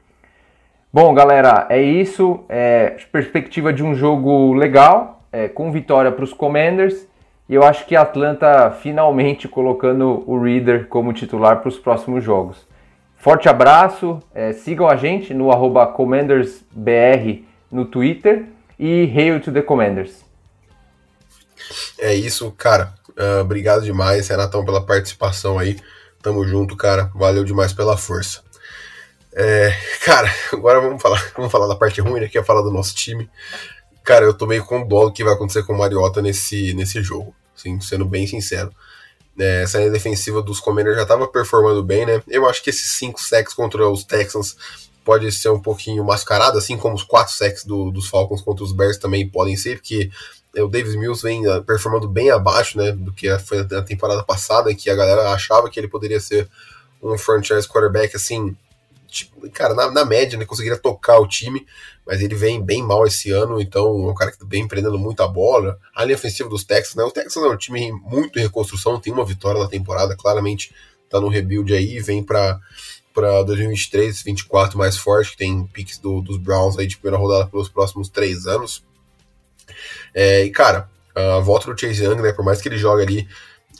Bom, 0.94 1.12
galera, 1.12 1.66
é 1.70 1.82
isso. 1.82 2.44
É, 2.48 2.94
perspectiva 3.10 3.72
de 3.72 3.82
um 3.82 3.96
jogo 3.96 4.54
legal, 4.54 5.24
é, 5.32 5.48
com 5.48 5.72
vitória 5.72 6.12
para 6.12 6.22
os 6.22 6.32
Commanders. 6.32 7.08
E 7.48 7.54
eu 7.56 7.64
acho 7.64 7.84
que 7.84 7.96
a 7.96 8.02
Atlanta 8.02 8.70
finalmente 8.70 9.48
colocando 9.48 10.22
o 10.24 10.40
Reader 10.40 10.86
como 10.86 11.12
titular 11.12 11.58
para 11.58 11.68
os 11.68 11.80
próximos 11.80 12.22
jogos. 12.22 12.64
Forte 13.16 13.48
abraço, 13.48 14.20
é, 14.32 14.52
sigam 14.52 14.86
a 14.86 14.94
gente 14.94 15.34
no 15.34 15.50
CommandersBR 15.94 17.44
no 17.72 17.86
Twitter 17.86 18.44
e 18.78 19.12
Hail 19.16 19.40
to 19.40 19.50
the 19.50 19.62
Commanders. 19.62 20.24
É 21.98 22.14
isso, 22.14 22.52
cara. 22.52 22.94
Uh, 23.18 23.40
obrigado 23.40 23.82
demais, 23.82 24.28
Renatão, 24.28 24.64
pela 24.64 24.86
participação 24.86 25.58
aí. 25.58 25.76
Tamo 26.22 26.46
junto, 26.46 26.76
cara. 26.76 27.10
Valeu 27.16 27.42
demais 27.42 27.72
pela 27.72 27.96
força. 27.96 28.44
É, 29.36 29.72
cara, 30.04 30.32
agora 30.52 30.80
vamos 30.80 31.02
falar, 31.02 31.20
vamos 31.36 31.50
falar 31.50 31.66
da 31.66 31.74
parte 31.74 32.00
ruim, 32.00 32.20
né? 32.20 32.28
Que 32.28 32.38
é 32.38 32.44
falar 32.44 32.62
do 32.62 32.70
nosso 32.70 32.94
time. 32.94 33.28
Cara, 34.04 34.24
eu 34.24 34.34
tô 34.34 34.46
meio 34.46 34.64
com 34.64 34.86
dó 34.86 35.06
do 35.06 35.12
que 35.12 35.24
vai 35.24 35.34
acontecer 35.34 35.64
com 35.64 35.72
o 35.72 35.78
Mariota 35.78 36.22
nesse, 36.22 36.74
nesse 36.74 37.02
jogo, 37.02 37.34
assim, 37.56 37.80
sendo 37.80 38.04
bem 38.04 38.26
sincero. 38.26 38.70
É, 39.38 39.62
essa 39.62 39.78
linha 39.78 39.90
defensiva 39.90 40.40
dos 40.40 40.60
Commanders 40.60 40.96
já 40.96 41.04
tava 41.04 41.26
performando 41.26 41.82
bem, 41.82 42.06
né? 42.06 42.22
Eu 42.28 42.48
acho 42.48 42.62
que 42.62 42.70
esses 42.70 42.92
5 42.92 43.20
sacks 43.20 43.54
contra 43.54 43.88
os 43.88 44.04
Texans 44.04 44.56
pode 45.04 45.30
ser 45.32 45.50
um 45.50 45.60
pouquinho 45.60 46.04
mascarado, 46.04 46.56
assim 46.56 46.76
como 46.76 46.94
os 46.94 47.02
4 47.02 47.34
sacks 47.34 47.64
do, 47.64 47.90
dos 47.90 48.08
Falcons 48.08 48.40
contra 48.40 48.64
os 48.64 48.72
Bears 48.72 48.96
também 48.96 49.28
podem 49.28 49.56
ser, 49.56 49.78
porque 49.78 50.10
o 50.56 50.68
Davis 50.68 50.94
Mills 50.94 51.22
vem 51.22 51.46
uh, 51.48 51.62
performando 51.62 52.08
bem 52.08 52.30
abaixo, 52.30 52.78
né, 52.78 52.92
do 52.92 53.12
que 53.12 53.28
foi 53.40 53.60
a 53.60 53.82
temporada 53.82 54.22
passada, 54.22 54.74
que 54.74 54.88
a 54.88 54.94
galera 54.94 55.30
achava 55.30 55.68
que 55.68 55.78
ele 55.78 55.88
poderia 55.88 56.20
ser 56.20 56.48
um 57.02 57.18
franchise 57.18 57.68
quarterback, 57.68 58.16
assim, 58.16 58.56
tipo, 59.14 59.48
cara, 59.50 59.74
na, 59.74 59.90
na, 59.90 60.04
média, 60.04 60.38
né, 60.38 60.44
conseguiria 60.44 60.78
tocar 60.78 61.18
o 61.18 61.28
time, 61.28 61.66
mas 62.04 62.20
ele 62.20 62.34
vem 62.34 62.62
bem 62.62 62.82
mal 62.82 63.06
esse 63.06 63.30
ano, 63.30 63.60
então 63.60 63.86
é 63.86 64.10
um 64.10 64.14
cara 64.14 64.32
que 64.32 64.44
vem 64.44 64.66
prendendo 64.66 64.98
muita 64.98 65.26
bola. 65.26 65.78
A 65.94 66.04
linha 66.04 66.16
ofensiva 66.16 66.48
dos 66.48 66.64
Texans, 66.64 66.96
né, 66.96 67.04
o 67.04 67.10
Texans 67.10 67.44
é 67.44 67.48
um 67.48 67.56
time 67.56 67.92
muito 67.92 68.38
em 68.38 68.42
reconstrução, 68.42 69.00
tem 69.00 69.12
uma 69.12 69.24
vitória 69.24 69.60
na 69.60 69.68
temporada, 69.68 70.16
claramente 70.16 70.74
tá 71.08 71.20
no 71.20 71.28
rebuild 71.28 71.72
aí, 71.72 72.00
vem 72.00 72.22
para 72.22 72.60
para 73.14 73.44
2023, 73.44 74.06
2024 74.06 74.76
mais 74.76 74.96
forte, 74.96 75.30
que 75.30 75.36
tem 75.36 75.64
picks 75.68 75.98
do, 75.98 76.20
dos 76.20 76.36
Browns 76.36 76.76
aí 76.76 76.84
de 76.84 76.96
primeira 76.96 77.16
rodada 77.16 77.48
pelos 77.48 77.68
próximos 77.68 78.08
três 78.08 78.44
anos. 78.44 78.82
É, 80.12 80.44
e 80.44 80.50
cara, 80.50 80.90
a 81.14 81.38
volta 81.38 81.72
do 81.72 81.80
Chase 81.80 82.02
Young, 82.02 82.20
né, 82.20 82.32
por 82.32 82.44
mais 82.44 82.60
que 82.60 82.68
ele 82.68 82.76
jogue 82.76 83.02
ali 83.02 83.28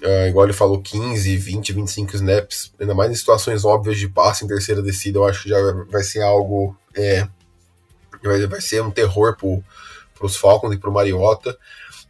Uh, 0.03 0.29
igual 0.29 0.45
ele 0.45 0.53
falou, 0.53 0.81
15, 0.81 1.37
20, 1.37 1.73
25 1.73 2.17
snaps, 2.17 2.73
ainda 2.81 2.95
mais 2.95 3.11
em 3.11 3.15
situações 3.15 3.65
óbvias 3.65 3.99
de 3.99 4.09
passe 4.09 4.45
em 4.45 4.49
terceira 4.49 4.83
descida, 4.83 5.19
eu 5.19 5.25
acho 5.25 5.45
que 5.45 5.49
já 5.49 5.57
vai 5.89 6.03
ser 6.03 6.23
algo. 6.23 6.77
É, 6.95 7.27
vai, 8.23 8.47
vai 8.47 8.61
ser 8.61 8.83
um 8.83 8.91
terror 8.91 9.37
para 9.37 10.27
os 10.27 10.37
Falcons 10.37 10.75
e 10.75 10.79
para 10.79 10.91
o 10.91 10.93
Mariota. 10.93 11.57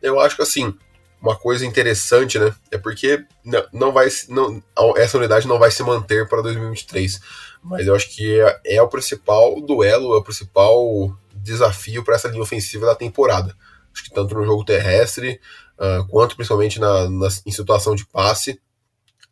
Eu 0.02 0.20
acho 0.20 0.36
que 0.36 0.42
assim, 0.42 0.74
uma 1.20 1.36
coisa 1.36 1.64
interessante, 1.64 2.38
né? 2.38 2.54
É 2.70 2.76
porque 2.76 3.24
não, 3.42 3.66
não 3.72 3.92
vai 3.92 4.08
não, 4.28 4.62
essa 4.96 5.16
unidade 5.16 5.48
não 5.48 5.58
vai 5.58 5.70
se 5.70 5.82
manter 5.82 6.28
para 6.28 6.42
2023. 6.42 7.20
Mas 7.62 7.86
eu 7.86 7.94
acho 7.94 8.14
que 8.14 8.38
é, 8.38 8.60
é 8.76 8.82
o 8.82 8.88
principal 8.88 9.58
duelo, 9.62 10.14
é 10.14 10.18
o 10.18 10.22
principal 10.22 11.16
desafio 11.34 12.04
para 12.04 12.14
essa 12.14 12.28
linha 12.28 12.42
ofensiva 12.42 12.84
da 12.84 12.94
temporada. 12.94 13.56
Acho 13.92 14.04
que 14.04 14.12
tanto 14.12 14.34
no 14.34 14.44
jogo 14.44 14.64
terrestre, 14.64 15.40
uh, 15.78 16.06
quanto 16.08 16.36
principalmente 16.36 16.78
na, 16.78 17.08
na, 17.08 17.28
em 17.46 17.50
situação 17.50 17.94
de 17.94 18.06
passe, 18.06 18.60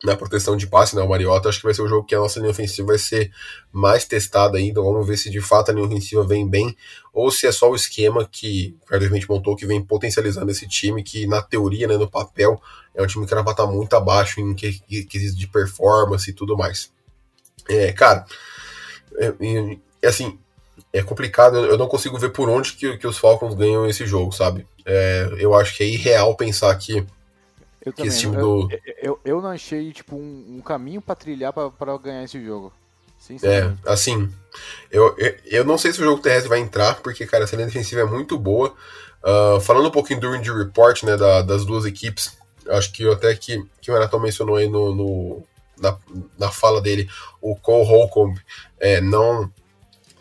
na 0.02 0.16
proteção 0.16 0.56
de 0.56 0.66
passe, 0.66 0.96
né, 0.96 1.02
o 1.02 1.08
Mariota, 1.08 1.48
acho 1.48 1.58
que 1.58 1.64
vai 1.64 1.74
ser 1.74 1.82
o 1.82 1.88
jogo 1.88 2.04
que 2.04 2.14
a 2.14 2.18
nossa 2.18 2.40
linha 2.40 2.50
ofensiva 2.50 2.88
vai 2.88 2.98
ser 2.98 3.30
mais 3.70 4.04
testada 4.04 4.58
ainda, 4.58 4.82
vamos 4.82 5.06
ver 5.06 5.16
se 5.16 5.30
de 5.30 5.40
fato 5.40 5.70
a 5.70 5.74
linha 5.74 5.86
ofensiva 5.86 6.26
vem 6.26 6.48
bem, 6.48 6.76
ou 7.12 7.30
se 7.30 7.46
é 7.46 7.52
só 7.52 7.70
o 7.70 7.76
esquema 7.76 8.28
que 8.28 8.76
o 8.82 8.86
Carlos 8.86 9.26
montou, 9.28 9.54
que 9.54 9.66
vem 9.66 9.80
potencializando 9.80 10.50
esse 10.50 10.66
time, 10.66 11.02
que 11.02 11.26
na 11.26 11.40
teoria, 11.40 11.86
né, 11.86 11.96
no 11.96 12.10
papel, 12.10 12.60
é 12.94 13.02
um 13.02 13.06
time 13.06 13.26
que 13.26 13.34
vai 13.34 13.44
estar 13.44 13.66
muito 13.66 13.94
abaixo 13.94 14.40
em 14.40 14.54
quesito 14.54 15.36
de 15.36 15.46
performance 15.46 16.28
e 16.28 16.34
tudo 16.34 16.56
mais. 16.56 16.90
É, 17.68 17.92
cara, 17.92 18.26
é, 19.18 19.32
é, 20.02 20.08
assim, 20.08 20.38
é 20.92 21.02
complicado, 21.02 21.56
eu 21.56 21.78
não 21.78 21.88
consigo 21.88 22.18
ver 22.18 22.30
por 22.30 22.48
onde 22.48 22.72
que, 22.72 22.96
que 22.98 23.06
os 23.06 23.18
Falcons 23.18 23.54
ganham 23.54 23.86
esse 23.86 24.06
jogo, 24.06 24.32
sabe? 24.32 24.66
É, 24.84 25.28
eu 25.38 25.54
acho 25.54 25.76
que 25.76 25.82
é 25.82 25.86
irreal 25.86 26.34
pensar 26.36 26.74
que, 26.76 27.06
eu 27.84 27.92
que 27.92 28.06
esse 28.06 28.20
time 28.20 28.36
eu, 28.36 28.40
do. 28.40 28.68
Eu, 29.02 29.20
eu, 29.24 29.42
não 29.42 29.50
achei 29.50 29.92
tipo, 29.92 30.16
um, 30.16 30.56
um 30.56 30.60
caminho 30.60 31.00
para 31.00 31.14
trilhar 31.14 31.52
para 31.52 31.98
ganhar 31.98 32.24
esse 32.24 32.42
jogo. 32.44 32.72
É, 33.42 33.72
assim, 33.86 34.28
eu, 34.90 35.14
eu, 35.16 35.36
eu, 35.44 35.64
não 35.64 35.78
sei 35.78 35.92
se 35.92 36.00
o 36.00 36.04
jogo 36.04 36.20
terrestre 36.20 36.48
vai 36.48 36.58
entrar, 36.58 36.96
porque, 37.00 37.24
cara, 37.24 37.44
essa 37.44 37.54
linha 37.54 37.68
defensiva 37.68 38.00
é 38.00 38.04
muito 38.04 38.36
boa. 38.36 38.74
Uh, 39.22 39.60
falando 39.60 39.86
um 39.86 39.92
pouquinho 39.92 40.20
do 40.20 40.34
injury 40.34 40.64
report, 40.64 41.04
né, 41.04 41.16
da, 41.16 41.40
das 41.42 41.64
duas 41.64 41.84
equipes, 41.84 42.36
acho 42.68 42.92
que 42.92 43.08
até 43.08 43.32
que, 43.36 43.64
que 43.80 43.90
o 43.90 43.94
Renato 43.94 44.18
mencionou 44.18 44.56
aí 44.56 44.68
no, 44.68 44.92
no 44.92 45.42
na, 45.78 45.96
na 46.36 46.50
fala 46.50 46.80
dele, 46.80 47.08
o 47.40 47.54
Cole 47.54 47.86
Holcomb 47.86 48.36
é, 48.80 49.00
não 49.00 49.48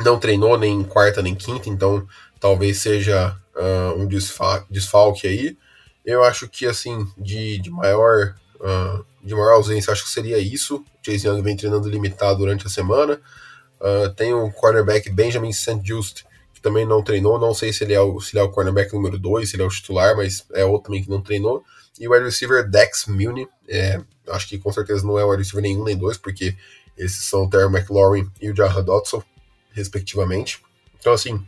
não 0.04 0.20
treinou 0.20 0.58
nem 0.58 0.84
quarta 0.84 1.22
nem 1.22 1.36
quinta, 1.36 1.70
então 1.70 2.08
talvez 2.40 2.80
seja 2.80 3.38
uh, 3.56 4.00
um 4.00 4.08
desfa 4.08 4.66
desfalque 4.70 5.28
aí. 5.28 5.58
Eu 6.06 6.24
acho 6.24 6.48
que 6.48 6.66
assim, 6.66 7.08
de, 7.18 7.60
de 7.60 7.70
maior 7.70 8.36
uh, 8.60 9.06
de 9.24 9.34
maior 9.34 9.54
ausência, 9.54 9.92
acho 9.92 10.04
que 10.04 10.10
seria 10.10 10.40
isso. 10.40 10.78
O 10.78 10.86
Chase 11.06 11.28
Young 11.28 11.42
vem 11.42 11.56
treinando 11.56 11.90
limitado 11.90 12.40
durante 12.40 12.66
a 12.66 12.70
semana. 12.70 13.20
Uh, 13.80 14.10
tem 14.16 14.34
o 14.34 14.52
cornerback 14.52 15.10
Benjamin 15.10 15.54
St. 15.54 15.80
Just, 15.84 16.24
que 16.54 16.62
também 16.62 16.86
não 16.86 17.04
treinou. 17.04 17.40
Não 17.40 17.54
sei 17.54 17.72
se 17.72 17.84
ele 17.84 17.94
é 17.94 18.02
o, 18.02 18.20
se 18.20 18.36
ele 18.36 18.44
é 18.44 18.48
o 18.48 18.52
cornerback 18.52 18.94
número 18.94 19.18
2, 19.18 19.50
se 19.50 19.56
ele 19.56 19.64
é 19.64 19.66
o 19.66 19.70
titular, 19.70 20.16
mas 20.16 20.46
é 20.54 20.66
outro 20.66 20.90
também 20.90 21.04
que 21.04 21.10
não 21.10 21.22
treinou. 21.22 21.64
E 22.00 22.08
o 22.08 22.12
wide 22.12 22.26
receiver 22.26 22.68
Dex 22.68 23.06
Mune, 23.08 23.48
é, 23.68 24.02
acho 24.30 24.48
que 24.48 24.58
com 24.58 24.72
certeza 24.72 25.06
não 25.06 25.20
é 25.20 25.26
o 25.26 25.30
wide 25.30 25.44
receiver 25.44 25.62
nenhum 25.62 25.84
nem 25.84 25.96
dois, 25.96 26.18
porque 26.18 26.56
esses 26.98 27.26
são 27.26 27.44
o 27.44 27.50
Terry 27.50 27.66
McLaurin 27.66 28.30
e 28.42 28.50
o 28.50 28.56
Jaha 28.56 28.82
Dotson 28.82 29.24
respectivamente. 29.74 30.62
Então, 31.00 31.14
assim, 31.14 31.46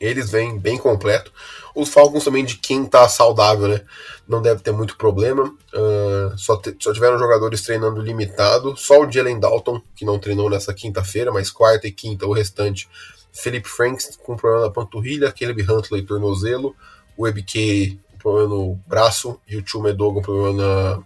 eles 0.00 0.30
vêm 0.30 0.58
bem 0.58 0.78
completo. 0.78 1.32
Os 1.74 1.88
Falcons 1.88 2.24
também, 2.24 2.44
de 2.44 2.56
quem 2.56 2.84
tá 2.84 3.08
saudável, 3.08 3.68
né? 3.68 3.80
Não 4.28 4.40
deve 4.40 4.60
ter 4.60 4.72
muito 4.72 4.96
problema. 4.96 5.44
Uh, 5.44 6.36
só, 6.36 6.60
só 6.78 6.92
tiveram 6.92 7.18
jogadores 7.18 7.62
treinando 7.62 8.00
limitado. 8.00 8.76
Só 8.76 9.00
o 9.00 9.10
Jalen 9.10 9.40
Dalton, 9.40 9.80
que 9.96 10.04
não 10.04 10.18
treinou 10.18 10.48
nessa 10.48 10.72
quinta-feira, 10.72 11.32
mas 11.32 11.50
quarta 11.50 11.86
e 11.86 11.92
quinta, 11.92 12.26
o 12.26 12.32
restante 12.32 12.88
Felipe 13.32 13.68
Franks 13.68 14.16
com 14.16 14.36
problema 14.36 14.66
na 14.66 14.72
panturrilha, 14.72 15.32
Caleb 15.32 15.62
Huntley 15.68 16.02
tornozelo, 16.02 16.74
o 17.16 17.26
EBK 17.26 17.98
com 18.12 18.18
problema 18.18 18.48
no 18.48 18.78
braço 18.86 19.40
e 19.48 19.56
o 19.56 19.66
Chumedogo 19.66 20.20
com 20.20 20.22
problema 20.22 20.52
na, 20.62 21.02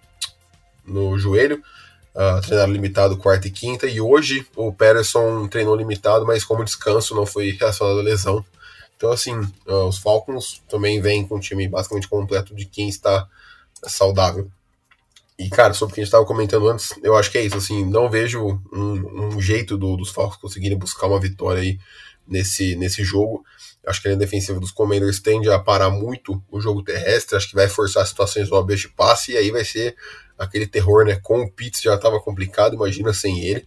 no 0.87 1.18
joelho. 1.18 1.62
Uh, 2.14 2.66
limitado 2.66 3.16
quarta 3.16 3.47
e 3.47 3.51
quinta, 3.51 3.87
e 3.87 4.01
hoje 4.01 4.44
o 4.57 4.73
Patterson 4.73 5.47
treinou 5.47 5.77
limitado, 5.77 6.27
mas 6.27 6.42
como 6.42 6.64
descanso 6.64 7.14
não 7.14 7.25
foi 7.25 7.51
relacionado 7.53 8.01
à 8.01 8.03
lesão. 8.03 8.44
Então, 8.97 9.12
assim, 9.12 9.38
uh, 9.38 9.87
os 9.87 9.99
Falcons 9.99 10.61
também 10.68 11.01
vêm 11.01 11.25
com 11.25 11.37
um 11.37 11.40
time 11.40 11.68
basicamente 11.68 12.09
completo 12.09 12.57
de 12.57 12.64
quem 12.64 12.88
está 12.88 13.29
saudável. 13.85 14.51
E, 15.38 15.49
cara, 15.49 15.73
sobre 15.73 15.92
o 15.92 15.94
que 15.94 16.01
a 16.01 16.03
gente 16.03 16.09
estava 16.09 16.27
comentando 16.27 16.68
antes, 16.68 16.92
eu 17.05 17.16
acho 17.16 17.31
que 17.31 17.38
é 17.38 17.44
isso, 17.44 17.57
assim, 17.57 17.85
não 17.85 18.11
vejo 18.11 18.61
um, 18.73 19.37
um 19.37 19.40
jeito 19.40 19.79
do, 19.79 19.97
dos 19.97 20.11
Falcons 20.11 20.40
conseguirem 20.40 20.77
buscar 20.77 21.07
uma 21.07 21.21
vitória 21.21 21.62
aí 21.62 21.79
nesse, 22.27 22.75
nesse 22.75 23.05
jogo. 23.05 23.44
Acho 23.87 24.03
que 24.03 24.09
a 24.09 24.11
linha 24.11 24.18
defensiva 24.18 24.59
dos 24.59 24.73
Commanders 24.73 25.21
tende 25.21 25.49
a 25.49 25.59
parar 25.61 25.90
muito 25.90 26.42
o 26.51 26.61
jogo 26.61 26.83
terrestre, 26.83 27.37
acho 27.37 27.49
que 27.49 27.55
vai 27.55 27.68
forçar 27.68 28.05
situações 28.05 28.51
óbvias 28.51 28.81
de 28.81 28.88
passe, 28.88 29.33
e 29.33 29.37
aí 29.37 29.53
vai 29.53 29.64
ser 29.64 29.94
aquele 30.38 30.66
terror, 30.66 31.05
né? 31.05 31.18
Com 31.22 31.42
o 31.42 31.51
Pitts 31.51 31.83
já 31.83 31.94
estava 31.94 32.20
complicado, 32.20 32.74
imagina 32.74 33.12
sem 33.12 33.40
ele. 33.44 33.66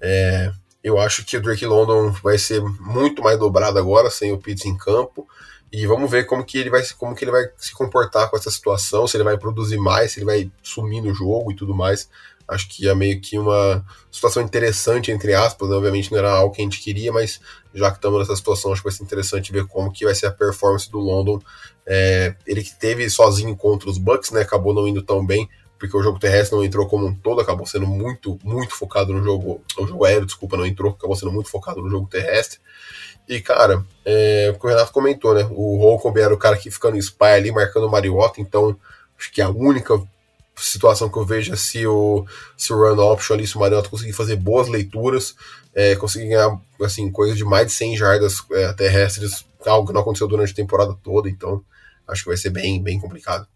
É, 0.00 0.50
eu 0.82 0.98
acho 0.98 1.24
que 1.24 1.36
o 1.36 1.42
Drake 1.42 1.66
London 1.66 2.12
vai 2.22 2.38
ser 2.38 2.62
muito 2.62 3.22
mais 3.22 3.38
dobrado 3.38 3.78
agora, 3.78 4.10
sem 4.10 4.32
o 4.32 4.38
Pitts 4.38 4.64
em 4.66 4.76
campo. 4.76 5.26
E 5.72 5.86
vamos 5.86 6.10
ver 6.10 6.26
como 6.26 6.44
que 6.44 6.58
ele 6.58 6.70
vai 6.70 6.82
como 6.96 7.14
que 7.14 7.24
ele 7.24 7.32
vai 7.32 7.44
se 7.58 7.72
comportar 7.74 8.30
com 8.30 8.36
essa 8.36 8.50
situação, 8.50 9.06
se 9.06 9.16
ele 9.16 9.24
vai 9.24 9.36
produzir 9.36 9.78
mais, 9.78 10.12
se 10.12 10.20
ele 10.20 10.26
vai 10.26 10.50
sumir 10.62 11.02
no 11.02 11.12
jogo 11.12 11.50
e 11.50 11.56
tudo 11.56 11.74
mais. 11.74 12.08
Acho 12.48 12.68
que 12.68 12.88
é 12.88 12.94
meio 12.94 13.20
que 13.20 13.36
uma 13.36 13.84
situação 14.10 14.40
interessante, 14.40 15.10
entre 15.10 15.34
aspas, 15.34 15.68
né? 15.68 15.74
obviamente 15.74 16.12
não 16.12 16.18
era 16.18 16.30
algo 16.30 16.54
que 16.54 16.62
a 16.62 16.64
gente 16.64 16.80
queria, 16.80 17.12
mas 17.12 17.40
já 17.74 17.90
que 17.90 17.98
estamos 17.98 18.20
nessa 18.20 18.36
situação, 18.36 18.72
acho 18.72 18.80
que 18.80 18.88
vai 18.88 18.96
ser 18.96 19.02
interessante 19.02 19.50
ver 19.50 19.66
como 19.66 19.90
que 19.90 20.04
vai 20.04 20.14
ser 20.14 20.26
a 20.26 20.30
performance 20.30 20.88
do 20.88 20.98
London. 20.98 21.40
É, 21.84 22.36
ele 22.46 22.62
que 22.62 22.78
teve 22.78 23.10
sozinho 23.10 23.56
contra 23.56 23.90
os 23.90 23.98
Bucks, 23.98 24.30
né? 24.30 24.42
Acabou 24.42 24.72
não 24.72 24.86
indo 24.86 25.02
tão 25.02 25.26
bem, 25.26 25.48
porque 25.78 25.96
o 25.96 26.02
jogo 26.02 26.18
terrestre 26.18 26.56
não 26.56 26.64
entrou 26.64 26.86
como 26.86 27.06
um 27.06 27.14
todo, 27.14 27.40
acabou 27.40 27.66
sendo 27.66 27.86
muito, 27.86 28.38
muito 28.42 28.74
focado 28.74 29.12
no 29.12 29.22
jogo. 29.22 29.62
O 29.78 29.86
jogo 29.86 30.04
aéreo, 30.04 30.26
desculpa, 30.26 30.56
não 30.56 30.66
entrou, 30.66 30.92
acabou 30.92 31.16
sendo 31.16 31.32
muito 31.32 31.50
focado 31.50 31.82
no 31.82 31.90
jogo 31.90 32.08
terrestre. 32.08 32.58
E, 33.28 33.40
cara, 33.40 33.84
é, 34.04 34.52
o 34.54 34.58
que 34.58 34.66
o 34.66 34.68
Renato 34.68 34.92
comentou, 34.92 35.34
né? 35.34 35.46
O 35.50 35.76
Holcomb 35.78 36.18
era 36.18 36.32
o 36.32 36.38
cara 36.38 36.56
que 36.56 36.70
fica 36.70 36.90
no 36.90 36.96
spy 36.96 37.24
ali, 37.24 37.50
marcando 37.50 37.86
o 37.86 37.90
Mariota, 37.90 38.40
então 38.40 38.76
acho 39.18 39.32
que 39.32 39.42
a 39.42 39.48
única 39.48 40.00
situação 40.56 41.08
que 41.08 41.18
eu 41.18 41.24
vejo 41.24 41.52
é 41.52 41.56
se 41.56 41.86
o, 41.86 42.24
se 42.56 42.72
o 42.72 42.76
run 42.76 42.98
option 43.00 43.34
ali, 43.34 43.46
se 43.46 43.56
o 43.56 43.60
Mariota 43.60 43.88
conseguir 43.88 44.12
fazer 44.12 44.36
boas 44.36 44.68
leituras, 44.68 45.34
é, 45.74 45.94
conseguir 45.96 46.28
ganhar, 46.28 46.58
assim, 46.80 47.10
coisas 47.10 47.36
de 47.36 47.44
mais 47.44 47.66
de 47.66 47.72
100 47.74 47.96
jardas 47.96 48.36
é, 48.52 48.72
terrestres, 48.72 49.44
algo 49.66 49.86
que 49.86 49.92
não 49.92 50.00
aconteceu 50.00 50.28
durante 50.28 50.52
a 50.52 50.56
temporada 50.56 50.96
toda, 51.02 51.28
então 51.28 51.62
acho 52.08 52.22
que 52.22 52.28
vai 52.28 52.36
ser 52.36 52.50
bem, 52.50 52.82
bem 52.82 52.98
complicado. 52.98 53.46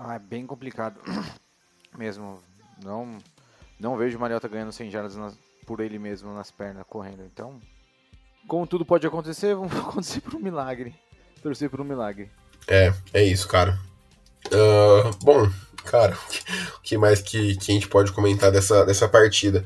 Ah, 0.00 0.14
é 0.14 0.18
bem 0.20 0.46
complicado 0.46 1.00
mesmo. 1.98 2.40
Não, 2.84 3.18
não 3.80 3.96
vejo 3.96 4.16
o 4.16 4.20
Mariota 4.20 4.46
ganhando 4.46 4.70
100 4.70 4.90
jardas 4.90 5.36
por 5.66 5.80
ele 5.80 5.98
mesmo 5.98 6.32
nas 6.32 6.52
pernas 6.52 6.84
correndo. 6.88 7.24
Então, 7.24 7.60
como 8.46 8.66
tudo 8.66 8.86
pode 8.86 9.06
acontecer, 9.06 9.54
vamos 9.56 9.74
acontecer 9.74 10.20
por 10.20 10.36
um 10.36 10.38
milagre. 10.38 10.94
Torcer 11.42 11.68
por 11.68 11.80
um 11.80 11.84
milagre. 11.84 12.30
É, 12.68 12.92
é 13.12 13.24
isso, 13.24 13.48
cara. 13.48 13.78
Uh, 14.46 15.10
bom, 15.24 15.50
cara, 15.84 16.16
o 16.78 16.80
que 16.80 16.96
mais 16.96 17.20
que, 17.20 17.56
que 17.56 17.72
a 17.72 17.74
gente 17.74 17.88
pode 17.88 18.12
comentar 18.12 18.52
dessa, 18.52 18.86
dessa 18.86 19.08
partida? 19.08 19.64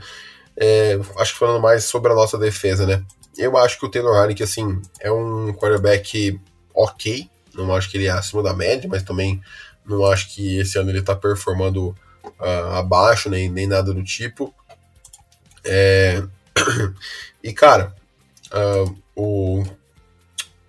É, 0.57 0.99
acho 1.19 1.33
que 1.33 1.39
falando 1.39 1.61
mais 1.61 1.85
sobre 1.85 2.11
a 2.11 2.15
nossa 2.15 2.39
defesa, 2.39 2.87
né? 2.87 3.05
Eu 3.37 3.57
acho 3.57 3.79
que 3.79 3.87
o 3.87 3.91
Taylor 3.91 4.17
Haneke, 4.17 4.43
assim, 4.43 4.81
é 5.01 5.13
um 5.13 5.53
quarterback 5.53 6.41
ok. 6.75 7.31
Não 7.55 7.75
acho 7.75 7.91
que 7.91 7.99
ele 7.99 8.07
é 8.07 8.11
acima 8.11 8.43
da 8.43 8.55
média, 8.55 8.89
mas 8.91 9.03
também 9.03 9.43
não 9.85 10.07
acho 10.07 10.35
que 10.35 10.59
esse 10.59 10.79
ano 10.79 10.91
ele 10.91 11.01
está 11.01 11.15
performando 11.15 11.89
uh, 12.41 12.75
abaixo, 12.77 13.29
nem, 13.29 13.49
nem 13.49 13.67
nada 13.67 13.93
do 13.93 14.03
tipo. 14.03 14.55
É... 15.65 16.23
e, 17.43 17.53
cara, 17.53 17.95
uh, 18.53 18.97
o, 19.15 19.65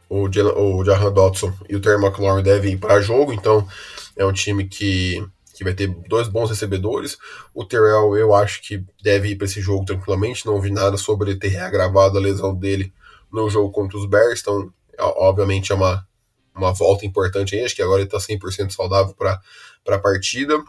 o, 0.09 0.25
o 0.25 0.85
Jahan 0.85 1.11
Dodson 1.11 1.53
e 1.69 1.75
o 1.75 1.81
Terry 1.81 2.03
McLaurin 2.03 2.43
devem 2.43 2.73
ir 2.73 2.77
para 2.77 3.01
jogo, 3.01 3.33
então 3.33 3.67
é 4.15 4.25
um 4.25 4.33
time 4.33 4.67
que, 4.67 5.25
que 5.55 5.63
vai 5.63 5.73
ter 5.73 5.87
dois 6.07 6.27
bons 6.27 6.49
recebedores. 6.49 7.17
O 7.53 7.65
Terrell, 7.65 8.15
eu 8.17 8.33
acho 8.33 8.61
que 8.61 8.83
deve 9.01 9.29
ir 9.29 9.35
para 9.35 9.45
esse 9.45 9.61
jogo 9.61 9.85
tranquilamente. 9.85 10.45
Não 10.45 10.61
vi 10.61 10.71
nada 10.71 10.97
sobre 10.97 11.31
ele 11.31 11.39
ter 11.39 11.49
reagravado 11.49 12.17
a 12.17 12.21
lesão 12.21 12.53
dele 12.55 12.93
no 13.31 13.49
jogo 13.49 13.71
contra 13.71 13.97
os 13.97 14.05
Bears, 14.05 14.41
então, 14.41 14.71
obviamente, 14.99 15.71
é 15.71 15.75
uma 15.75 16.07
uma 16.55 16.73
volta 16.73 17.05
importante 17.05 17.55
aí, 17.55 17.63
acho 17.63 17.75
que 17.75 17.81
agora 17.81 18.01
ele 18.01 18.07
está 18.07 18.17
100% 18.17 18.71
saudável 18.71 19.13
para 19.15 19.41
a 19.87 19.99
partida. 19.99 20.61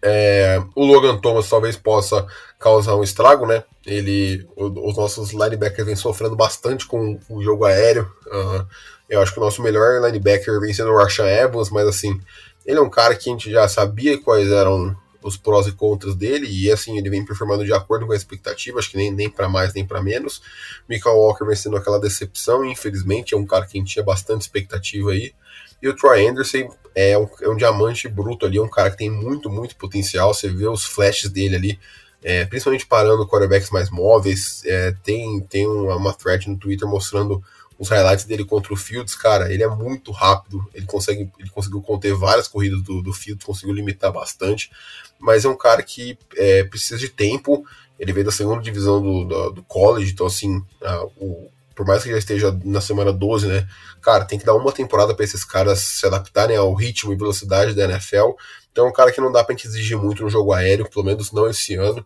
É, 0.00 0.62
o 0.76 0.84
Logan 0.84 1.18
Thomas 1.18 1.48
talvez 1.48 1.76
possa 1.76 2.26
causar 2.58 2.94
um 2.94 3.02
estrago, 3.02 3.46
né? 3.46 3.64
Ele, 3.84 4.46
o, 4.56 4.88
os 4.88 4.96
nossos 4.96 5.32
linebackers 5.32 5.86
vêm 5.86 5.96
sofrendo 5.96 6.36
bastante 6.36 6.86
com 6.86 7.18
o 7.28 7.42
jogo 7.42 7.64
aéreo. 7.64 8.10
Uh, 8.26 8.66
eu 9.08 9.20
acho 9.20 9.32
que 9.32 9.40
o 9.40 9.42
nosso 9.42 9.62
melhor 9.62 10.00
linebacker 10.02 10.60
vem 10.60 10.72
sendo 10.72 10.90
o 10.90 10.96
Rashan 10.96 11.26
Evans, 11.26 11.70
mas 11.70 11.88
assim, 11.88 12.20
ele 12.64 12.78
é 12.78 12.82
um 12.82 12.90
cara 12.90 13.16
que 13.16 13.28
a 13.28 13.32
gente 13.32 13.50
já 13.50 13.66
sabia 13.66 14.20
quais 14.22 14.50
eram 14.50 14.94
os 15.28 15.36
prós 15.36 15.66
e 15.66 15.72
contras 15.72 16.14
dele, 16.14 16.46
e 16.48 16.70
assim, 16.70 16.98
ele 16.98 17.10
vem 17.10 17.24
performando 17.24 17.64
de 17.64 17.72
acordo 17.72 18.06
com 18.06 18.12
a 18.12 18.16
expectativa, 18.16 18.78
acho 18.78 18.90
que 18.90 18.96
nem, 18.96 19.12
nem 19.12 19.30
para 19.30 19.48
mais 19.48 19.72
nem 19.74 19.86
para 19.86 20.02
menos. 20.02 20.42
Michael 20.88 21.16
Walker 21.16 21.44
vem 21.44 21.56
sendo 21.56 21.76
aquela 21.76 22.00
decepção, 22.00 22.64
infelizmente, 22.64 23.34
é 23.34 23.36
um 23.36 23.46
cara 23.46 23.66
que 23.66 23.76
a 23.76 23.80
gente 23.80 23.92
tinha 23.92 24.04
bastante 24.04 24.42
expectativa 24.42 25.10
aí. 25.10 25.32
E 25.80 25.88
o 25.88 25.94
Troy 25.94 26.26
Anderson 26.26 26.74
é 26.94 27.16
um, 27.16 27.28
é 27.40 27.48
um 27.48 27.56
diamante 27.56 28.08
bruto 28.08 28.44
ali, 28.44 28.58
é 28.58 28.62
um 28.62 28.68
cara 28.68 28.90
que 28.90 28.96
tem 28.96 29.10
muito, 29.10 29.48
muito 29.48 29.76
potencial. 29.76 30.34
Você 30.34 30.48
vê 30.48 30.66
os 30.66 30.84
flashes 30.84 31.30
dele 31.30 31.54
ali, 31.54 31.80
é, 32.22 32.44
principalmente 32.44 32.86
parando 32.86 33.26
quarterbacks 33.28 33.70
mais 33.70 33.88
móveis. 33.88 34.62
É, 34.64 34.92
tem 35.04 35.40
tem 35.40 35.66
uma 35.66 36.12
thread 36.12 36.48
no 36.50 36.58
Twitter 36.58 36.88
mostrando 36.88 37.42
os 37.78 37.88
highlights 37.88 38.24
dele 38.24 38.44
contra 38.44 38.72
o 38.72 38.76
Fields, 38.76 39.14
cara, 39.14 39.52
ele 39.52 39.62
é 39.62 39.68
muito 39.68 40.10
rápido, 40.10 40.68
ele 40.74 40.84
consegue, 40.84 41.30
ele 41.38 41.48
conseguiu 41.48 41.80
conter 41.80 42.12
várias 42.12 42.48
corridas 42.48 42.82
do, 42.82 43.00
do 43.00 43.12
Fields, 43.12 43.44
conseguiu 43.44 43.74
limitar 43.74 44.12
bastante, 44.12 44.70
mas 45.18 45.44
é 45.44 45.48
um 45.48 45.56
cara 45.56 45.82
que 45.82 46.18
é, 46.36 46.64
precisa 46.64 46.98
de 46.98 47.08
tempo, 47.08 47.64
ele 47.98 48.12
veio 48.12 48.26
da 48.26 48.32
segunda 48.32 48.60
divisão 48.60 49.00
do, 49.00 49.24
do, 49.24 49.50
do 49.50 49.62
college, 49.62 50.12
então 50.12 50.26
assim, 50.26 50.60
a, 50.82 51.04
o, 51.16 51.48
por 51.74 51.86
mais 51.86 52.02
que 52.02 52.10
já 52.10 52.18
esteja 52.18 52.58
na 52.64 52.80
semana 52.80 53.12
12, 53.12 53.46
né, 53.46 53.68
cara, 54.02 54.24
tem 54.24 54.38
que 54.38 54.44
dar 54.44 54.54
uma 54.54 54.72
temporada 54.72 55.14
para 55.14 55.24
esses 55.24 55.44
caras 55.44 55.78
se 55.78 56.04
adaptarem 56.04 56.56
ao 56.56 56.74
ritmo 56.74 57.12
e 57.12 57.16
velocidade 57.16 57.74
da 57.74 57.84
NFL, 57.84 58.30
então 58.72 58.86
é 58.86 58.88
um 58.88 58.92
cara 58.92 59.12
que 59.12 59.20
não 59.20 59.30
dá 59.30 59.44
pra 59.44 59.54
gente 59.54 59.68
exigir 59.68 59.96
muito 59.96 60.24
no 60.24 60.30
jogo 60.30 60.52
aéreo, 60.52 60.90
pelo 60.90 61.04
menos 61.04 61.30
não 61.30 61.48
esse 61.48 61.76
ano, 61.76 62.04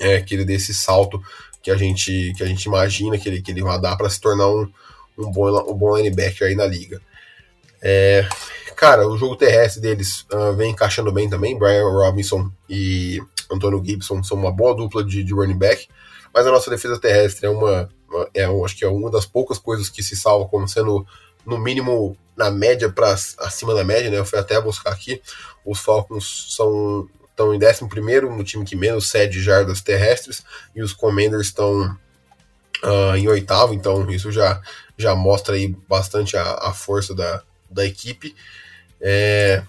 é, 0.00 0.20
que 0.20 0.34
ele 0.34 0.44
dê 0.44 0.54
esse 0.54 0.74
salto 0.74 1.20
que 1.66 1.70
a 1.72 1.76
gente, 1.76 2.32
que 2.36 2.44
a 2.44 2.46
gente 2.46 2.62
imagina 2.66 3.18
que 3.18 3.28
ele, 3.28 3.42
que 3.42 3.50
ele 3.50 3.60
vai 3.60 3.80
dar 3.80 3.96
para 3.96 4.08
se 4.08 4.20
tornar 4.20 4.48
um, 4.48 4.70
um 5.18 5.32
bom, 5.32 5.50
um 5.68 5.74
bom 5.74 5.96
linebacker 5.96 6.46
aí 6.46 6.54
na 6.54 6.64
liga. 6.64 7.02
É, 7.82 8.24
cara, 8.76 9.08
o 9.08 9.18
jogo 9.18 9.34
terrestre 9.34 9.82
deles 9.82 10.24
uh, 10.32 10.54
vem 10.54 10.70
encaixando 10.70 11.10
bem 11.10 11.28
também. 11.28 11.58
Brian 11.58 11.82
Robinson 11.82 12.52
e 12.70 13.20
Antônio 13.50 13.84
Gibson 13.84 14.22
são 14.22 14.36
uma 14.36 14.52
boa 14.52 14.76
dupla 14.76 15.02
de, 15.02 15.24
de 15.24 15.34
running 15.34 15.58
back, 15.58 15.88
mas 16.32 16.46
a 16.46 16.52
nossa 16.52 16.70
defesa 16.70 17.00
terrestre 17.00 17.46
é 17.46 17.50
uma, 17.50 17.90
é, 18.32 18.44
acho 18.44 18.76
que 18.76 18.84
é 18.84 18.88
uma 18.88 19.10
das 19.10 19.26
poucas 19.26 19.58
coisas 19.58 19.90
que 19.90 20.04
se 20.04 20.14
salva 20.14 20.48
como 20.48 20.68
sendo 20.68 21.04
no 21.44 21.58
mínimo 21.58 22.16
na 22.36 22.48
média 22.48 22.88
para 22.88 23.12
acima 23.12 23.74
da 23.74 23.82
média, 23.82 24.08
né? 24.08 24.18
Eu 24.18 24.24
fui 24.24 24.38
até 24.38 24.60
buscar 24.60 24.92
aqui. 24.92 25.20
Os 25.64 25.80
Falcons 25.80 26.54
são 26.54 27.08
estão 27.36 27.54
em 27.54 27.58
11 27.58 28.26
no 28.34 28.42
time 28.42 28.64
que 28.64 28.74
menos 28.74 29.10
cede 29.10 29.42
jardas 29.42 29.82
terrestres 29.82 30.42
e 30.74 30.82
os 30.82 30.94
Commanders 30.94 31.48
estão 31.48 31.82
uh, 32.82 33.14
em 33.14 33.28
oitavo, 33.28 33.74
então 33.74 34.10
isso 34.10 34.32
já 34.32 34.60
já 34.98 35.14
mostra 35.14 35.56
aí 35.56 35.76
bastante 35.86 36.38
a, 36.38 36.54
a 36.54 36.72
força 36.72 37.14
da, 37.14 37.42
da 37.70 37.84
equipe. 37.84 38.34
É, 38.98 39.62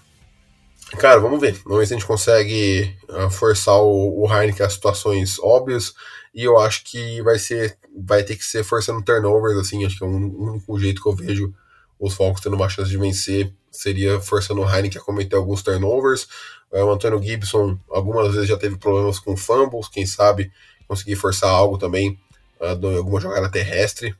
cara, 0.98 1.20
vamos 1.20 1.38
ver. 1.38 1.52
Vamos 1.64 1.80
ver 1.80 1.86
se 1.86 1.92
a 1.92 1.98
gente 1.98 2.06
consegue 2.06 2.96
uh, 3.10 3.28
forçar 3.28 3.76
o, 3.76 4.22
o 4.22 4.26
Heineken 4.26 4.64
a 4.64 4.70
situações 4.70 5.38
óbvias. 5.38 5.92
E 6.34 6.44
eu 6.44 6.58
acho 6.58 6.82
que 6.84 7.20
vai 7.20 7.38
ser. 7.38 7.76
Vai 7.94 8.22
ter 8.22 8.36
que 8.36 8.44
ser 8.44 8.64
forçando 8.64 9.02
turnovers, 9.02 9.58
assim. 9.58 9.84
Acho 9.84 9.98
que 9.98 10.04
é 10.04 10.06
o 10.06 10.10
único 10.10 10.78
jeito 10.78 11.02
que 11.02 11.08
eu 11.08 11.14
vejo 11.14 11.52
os 12.00 12.14
Falcons 12.14 12.40
tendo 12.40 12.56
uma 12.56 12.70
chance 12.70 12.88
de 12.90 12.96
vencer 12.96 13.52
seria 13.70 14.20
forçando 14.20 14.60
o 14.60 14.68
Heineken 14.68 15.00
a 15.00 15.04
cometer 15.04 15.36
alguns 15.36 15.62
turnovers. 15.62 16.28
Uh, 16.72 16.84
o 16.84 16.92
Antônio 16.92 17.22
Gibson 17.22 17.78
algumas 17.90 18.32
vezes 18.32 18.48
já 18.48 18.56
teve 18.56 18.76
problemas 18.76 19.18
com 19.18 19.36
fumbles, 19.36 19.88
quem 19.88 20.06
sabe 20.06 20.52
conseguir 20.86 21.16
forçar 21.16 21.50
algo 21.50 21.78
também, 21.78 22.18
uh, 22.60 22.96
alguma 22.96 23.20
jogada 23.20 23.50
terrestre. 23.50 24.14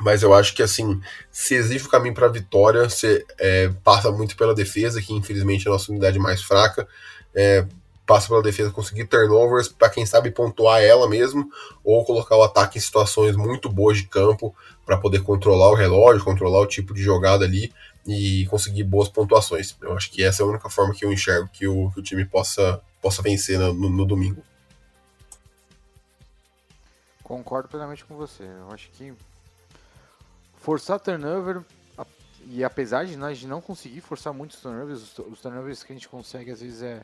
Mas 0.00 0.22
eu 0.22 0.32
acho 0.32 0.54
que, 0.54 0.62
assim, 0.62 1.00
se 1.30 1.54
existe 1.54 1.88
o 1.88 1.90
caminho 1.90 2.14
para 2.14 2.26
a 2.26 2.30
vitória, 2.30 2.88
você 2.88 3.26
é, 3.36 3.68
passa 3.82 4.12
muito 4.12 4.36
pela 4.36 4.54
defesa, 4.54 5.02
que 5.02 5.12
infelizmente 5.12 5.66
é 5.66 5.70
a 5.70 5.72
nossa 5.72 5.90
unidade 5.90 6.20
mais 6.20 6.40
fraca. 6.40 6.86
É, 7.34 7.66
passa 8.08 8.28
pela 8.28 8.42
defesa 8.42 8.70
conseguir 8.70 9.04
turnovers 9.04 9.68
para 9.68 9.90
quem 9.90 10.06
sabe 10.06 10.30
pontuar 10.30 10.80
ela 10.80 11.06
mesmo 11.06 11.46
ou 11.84 12.02
colocar 12.06 12.36
o 12.36 12.42
ataque 12.42 12.78
em 12.78 12.80
situações 12.80 13.36
muito 13.36 13.68
boas 13.68 13.98
de 13.98 14.04
campo 14.04 14.54
para 14.86 14.96
poder 14.96 15.22
controlar 15.22 15.68
o 15.68 15.74
relógio, 15.74 16.24
controlar 16.24 16.60
o 16.60 16.66
tipo 16.66 16.94
de 16.94 17.02
jogada 17.02 17.44
ali 17.44 17.70
e 18.08 18.46
conseguir 18.46 18.84
boas 18.84 19.08
pontuações. 19.08 19.76
Eu 19.82 19.92
acho 19.94 20.10
que 20.10 20.22
essa 20.22 20.42
é 20.42 20.44
a 20.44 20.48
única 20.48 20.70
forma 20.70 20.94
que 20.94 21.04
eu 21.04 21.12
enxergo 21.12 21.48
que 21.48 21.66
o, 21.66 21.90
que 21.90 22.00
o 22.00 22.02
time 22.02 22.24
possa, 22.24 22.82
possa 23.02 23.20
vencer 23.20 23.58
no, 23.58 23.72
no, 23.74 24.06
domingo. 24.06 24.42
Concordo 27.22 27.68
plenamente 27.68 28.04
com 28.04 28.16
você. 28.16 28.44
Eu 28.44 28.72
acho 28.72 28.90
que 28.92 29.12
forçar 30.56 30.98
turnover 30.98 31.62
e 32.46 32.64
apesar 32.64 33.04
de 33.04 33.14
nós 33.16 33.42
não 33.44 33.60
conseguir 33.60 34.00
forçar 34.00 34.32
muitos 34.32 34.60
turnovers, 34.60 35.18
os 35.18 35.40
turnovers 35.40 35.82
que 35.82 35.92
a 35.92 35.94
gente 35.94 36.08
consegue 36.08 36.50
às 36.50 36.62
vezes 36.62 36.82
é, 36.82 37.02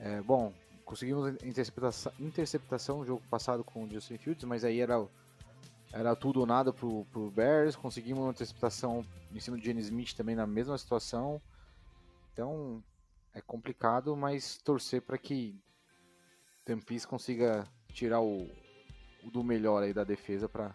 é 0.00 0.20
bom, 0.22 0.52
conseguimos 0.84 1.34
interceptação, 1.44 2.12
interceptação 2.18 2.98
no 2.98 3.06
jogo 3.06 3.22
passado 3.30 3.62
com 3.62 3.84
o 3.84 3.88
Justin 3.88 4.18
Fields, 4.18 4.42
mas 4.42 4.64
aí 4.64 4.80
era 4.80 5.00
era 5.92 6.14
tudo 6.14 6.40
ou 6.40 6.46
nada 6.46 6.72
pro, 6.72 7.04
pro 7.06 7.30
Bears, 7.30 7.74
conseguimos 7.74 8.22
uma 8.22 8.30
interceptação 8.30 9.04
em 9.32 9.40
cima 9.40 9.56
do 9.56 9.64
Jenny 9.64 9.80
Smith 9.80 10.14
também 10.14 10.36
na 10.36 10.46
mesma 10.46 10.76
situação. 10.76 11.40
Então 12.32 12.82
é 13.34 13.40
complicado, 13.40 14.16
mas 14.16 14.58
torcer 14.58 15.02
para 15.02 15.18
que 15.18 15.58
Tempis 16.64 17.06
consiga 17.06 17.66
tirar 17.92 18.20
o, 18.20 18.48
o, 19.24 19.30
do 19.30 19.42
melhor 19.42 19.82
aí 19.82 19.94
da 19.94 20.04
defesa 20.04 20.48
para 20.48 20.74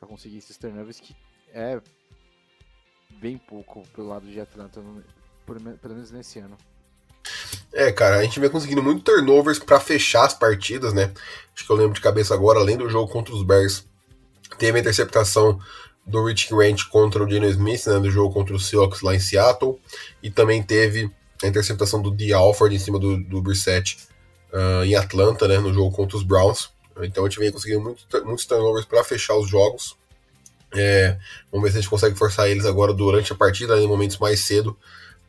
conseguir 0.00 0.38
esses 0.38 0.56
turnovers 0.56 1.00
que 1.00 1.14
é 1.52 1.80
bem 3.20 3.36
pouco 3.36 3.86
pelo 3.88 4.08
lado 4.08 4.26
de 4.26 4.40
Atlanta, 4.40 4.80
pelo 5.44 5.60
menos 5.94 6.10
nesse 6.10 6.38
ano. 6.38 6.56
É, 7.72 7.92
cara, 7.92 8.16
a 8.16 8.22
gente 8.22 8.40
vem 8.40 8.48
conseguindo 8.48 8.82
muito 8.82 9.04
turnovers 9.04 9.58
para 9.58 9.78
fechar 9.78 10.24
as 10.24 10.34
partidas, 10.34 10.94
né? 10.94 11.12
Acho 11.54 11.66
que 11.66 11.70
eu 11.70 11.76
lembro 11.76 11.94
de 11.94 12.00
cabeça 12.00 12.34
agora, 12.34 12.58
além 12.58 12.76
do 12.76 12.88
jogo 12.88 13.12
contra 13.12 13.34
os 13.34 13.42
Bears, 13.42 13.86
teve 14.56 14.78
a 14.78 14.80
interceptação 14.80 15.58
do 16.06 16.24
Rich 16.24 16.48
Grant 16.48 16.84
contra 16.88 17.22
o 17.22 17.28
Geno 17.28 17.46
Smith, 17.46 17.86
né, 17.86 18.10
jogo 18.10 18.32
contra 18.32 18.54
o 18.54 18.58
Seahawks 18.60 19.02
lá 19.02 19.14
em 19.14 19.20
Seattle, 19.20 19.78
e 20.22 20.30
também 20.30 20.62
teve 20.62 21.10
a 21.42 21.46
interceptação 21.46 22.00
do 22.00 22.10
D. 22.10 22.32
Alford 22.32 22.74
em 22.74 22.78
cima 22.78 22.98
do, 22.98 23.22
do 23.22 23.42
Brissett 23.42 23.98
uh, 24.52 24.84
em 24.84 24.94
Atlanta, 24.94 25.46
né, 25.46 25.58
no 25.58 25.72
jogo 25.72 25.94
contra 25.94 26.16
os 26.16 26.22
Browns. 26.22 26.70
Então 27.02 27.24
a 27.24 27.28
gente 27.28 27.38
vem 27.38 27.52
conseguindo 27.52 27.82
muito, 27.82 28.04
muitos 28.24 28.46
turnovers 28.46 28.86
para 28.86 29.04
fechar 29.04 29.36
os 29.36 29.48
jogos. 29.48 29.96
É, 30.74 31.16
vamos 31.50 31.64
ver 31.64 31.72
se 31.72 31.78
a 31.78 31.80
gente 31.80 31.90
consegue 31.90 32.16
forçar 32.16 32.48
eles 32.48 32.66
agora 32.66 32.92
durante 32.92 33.32
a 33.32 33.36
partida, 33.36 33.78
em 33.78 33.86
momentos 33.86 34.18
mais 34.18 34.40
cedo, 34.40 34.76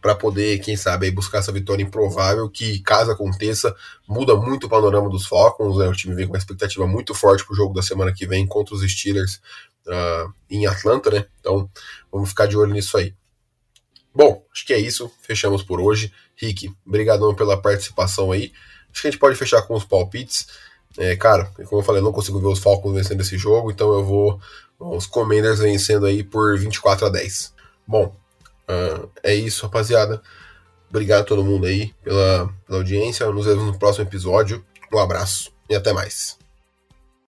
para 0.02 0.16
poder, 0.16 0.60
quem 0.60 0.78
sabe, 0.78 1.12
buscar 1.12 1.40
essa 1.40 1.52
vitória 1.52 1.84
improvável, 1.84 2.50
que 2.50 2.80
caso 2.80 3.12
aconteça, 3.12 3.76
muda 4.08 4.36
muito 4.36 4.68
o 4.68 4.70
panorama 4.70 5.10
dos 5.10 5.26
Falcons. 5.26 5.78
Né? 5.78 5.88
O 5.88 5.94
time 5.94 6.16
vem 6.16 6.26
com 6.26 6.34
uma 6.34 6.38
expectativa 6.38 6.88
muito 6.88 7.14
forte 7.14 7.46
para 7.46 7.54
o 7.54 7.56
jogo 7.56 7.74
da 7.74 7.82
semana 7.82 8.14
que 8.14 8.26
vem 8.26 8.48
contra 8.48 8.74
os 8.74 8.82
Steelers 8.82 9.42
uh, 9.88 10.34
em 10.50 10.66
Atlanta, 10.66 11.10
né? 11.10 11.26
Então 11.40 11.70
vamos 12.12 12.30
ficar 12.30 12.46
de 12.46 12.58
olho 12.58 12.74
nisso 12.74 12.98
aí. 12.98 13.14
Bom, 14.14 14.44
acho 14.54 14.66
que 14.66 14.74
é 14.74 14.80
isso. 14.80 15.12
Fechamos 15.22 15.64
por 15.64 15.80
hoje. 15.80 16.12
Rick, 16.36 16.74
brigadão 16.86 17.36
pela 17.36 17.62
participação 17.62 18.32
aí. 18.32 18.52
Acho 18.92 19.02
que 19.02 19.08
a 19.08 19.12
gente 19.12 19.20
pode 19.20 19.36
fechar 19.36 19.62
com 19.64 19.76
os 19.76 19.86
palpites. 19.86 20.48
É, 20.98 21.16
cara, 21.16 21.46
como 21.68 21.82
eu 21.82 21.86
falei, 21.86 22.02
eu 22.02 22.06
não 22.06 22.12
consigo 22.12 22.40
ver 22.40 22.48
os 22.48 22.60
Falcons 22.60 22.94
vencendo 22.94 23.22
esse 23.22 23.38
jogo, 23.38 23.70
então 23.70 23.94
eu 23.94 24.04
vou 24.04 24.42
os 24.80 25.06
Commanders 25.06 25.60
vencendo 25.60 26.06
aí 26.06 26.24
por 26.24 26.58
24 26.58 27.06
a 27.06 27.10
10. 27.10 27.54
Bom, 27.88 28.16
uh, 28.70 29.10
é 29.24 29.34
isso, 29.34 29.66
rapaziada. 29.66 30.22
Obrigado 30.90 31.22
a 31.22 31.26
todo 31.26 31.44
mundo 31.44 31.68
aí 31.68 31.94
pela, 32.04 32.50
pela 32.66 32.80
audiência. 32.80 33.30
Nos 33.32 33.46
vemos 33.46 33.66
no 33.66 33.78
próximo 33.78 34.06
episódio. 34.06 34.66
Um 34.92 34.98
abraço 34.98 35.52
e 35.70 35.76
até 35.76 35.94
mais. 35.94 36.39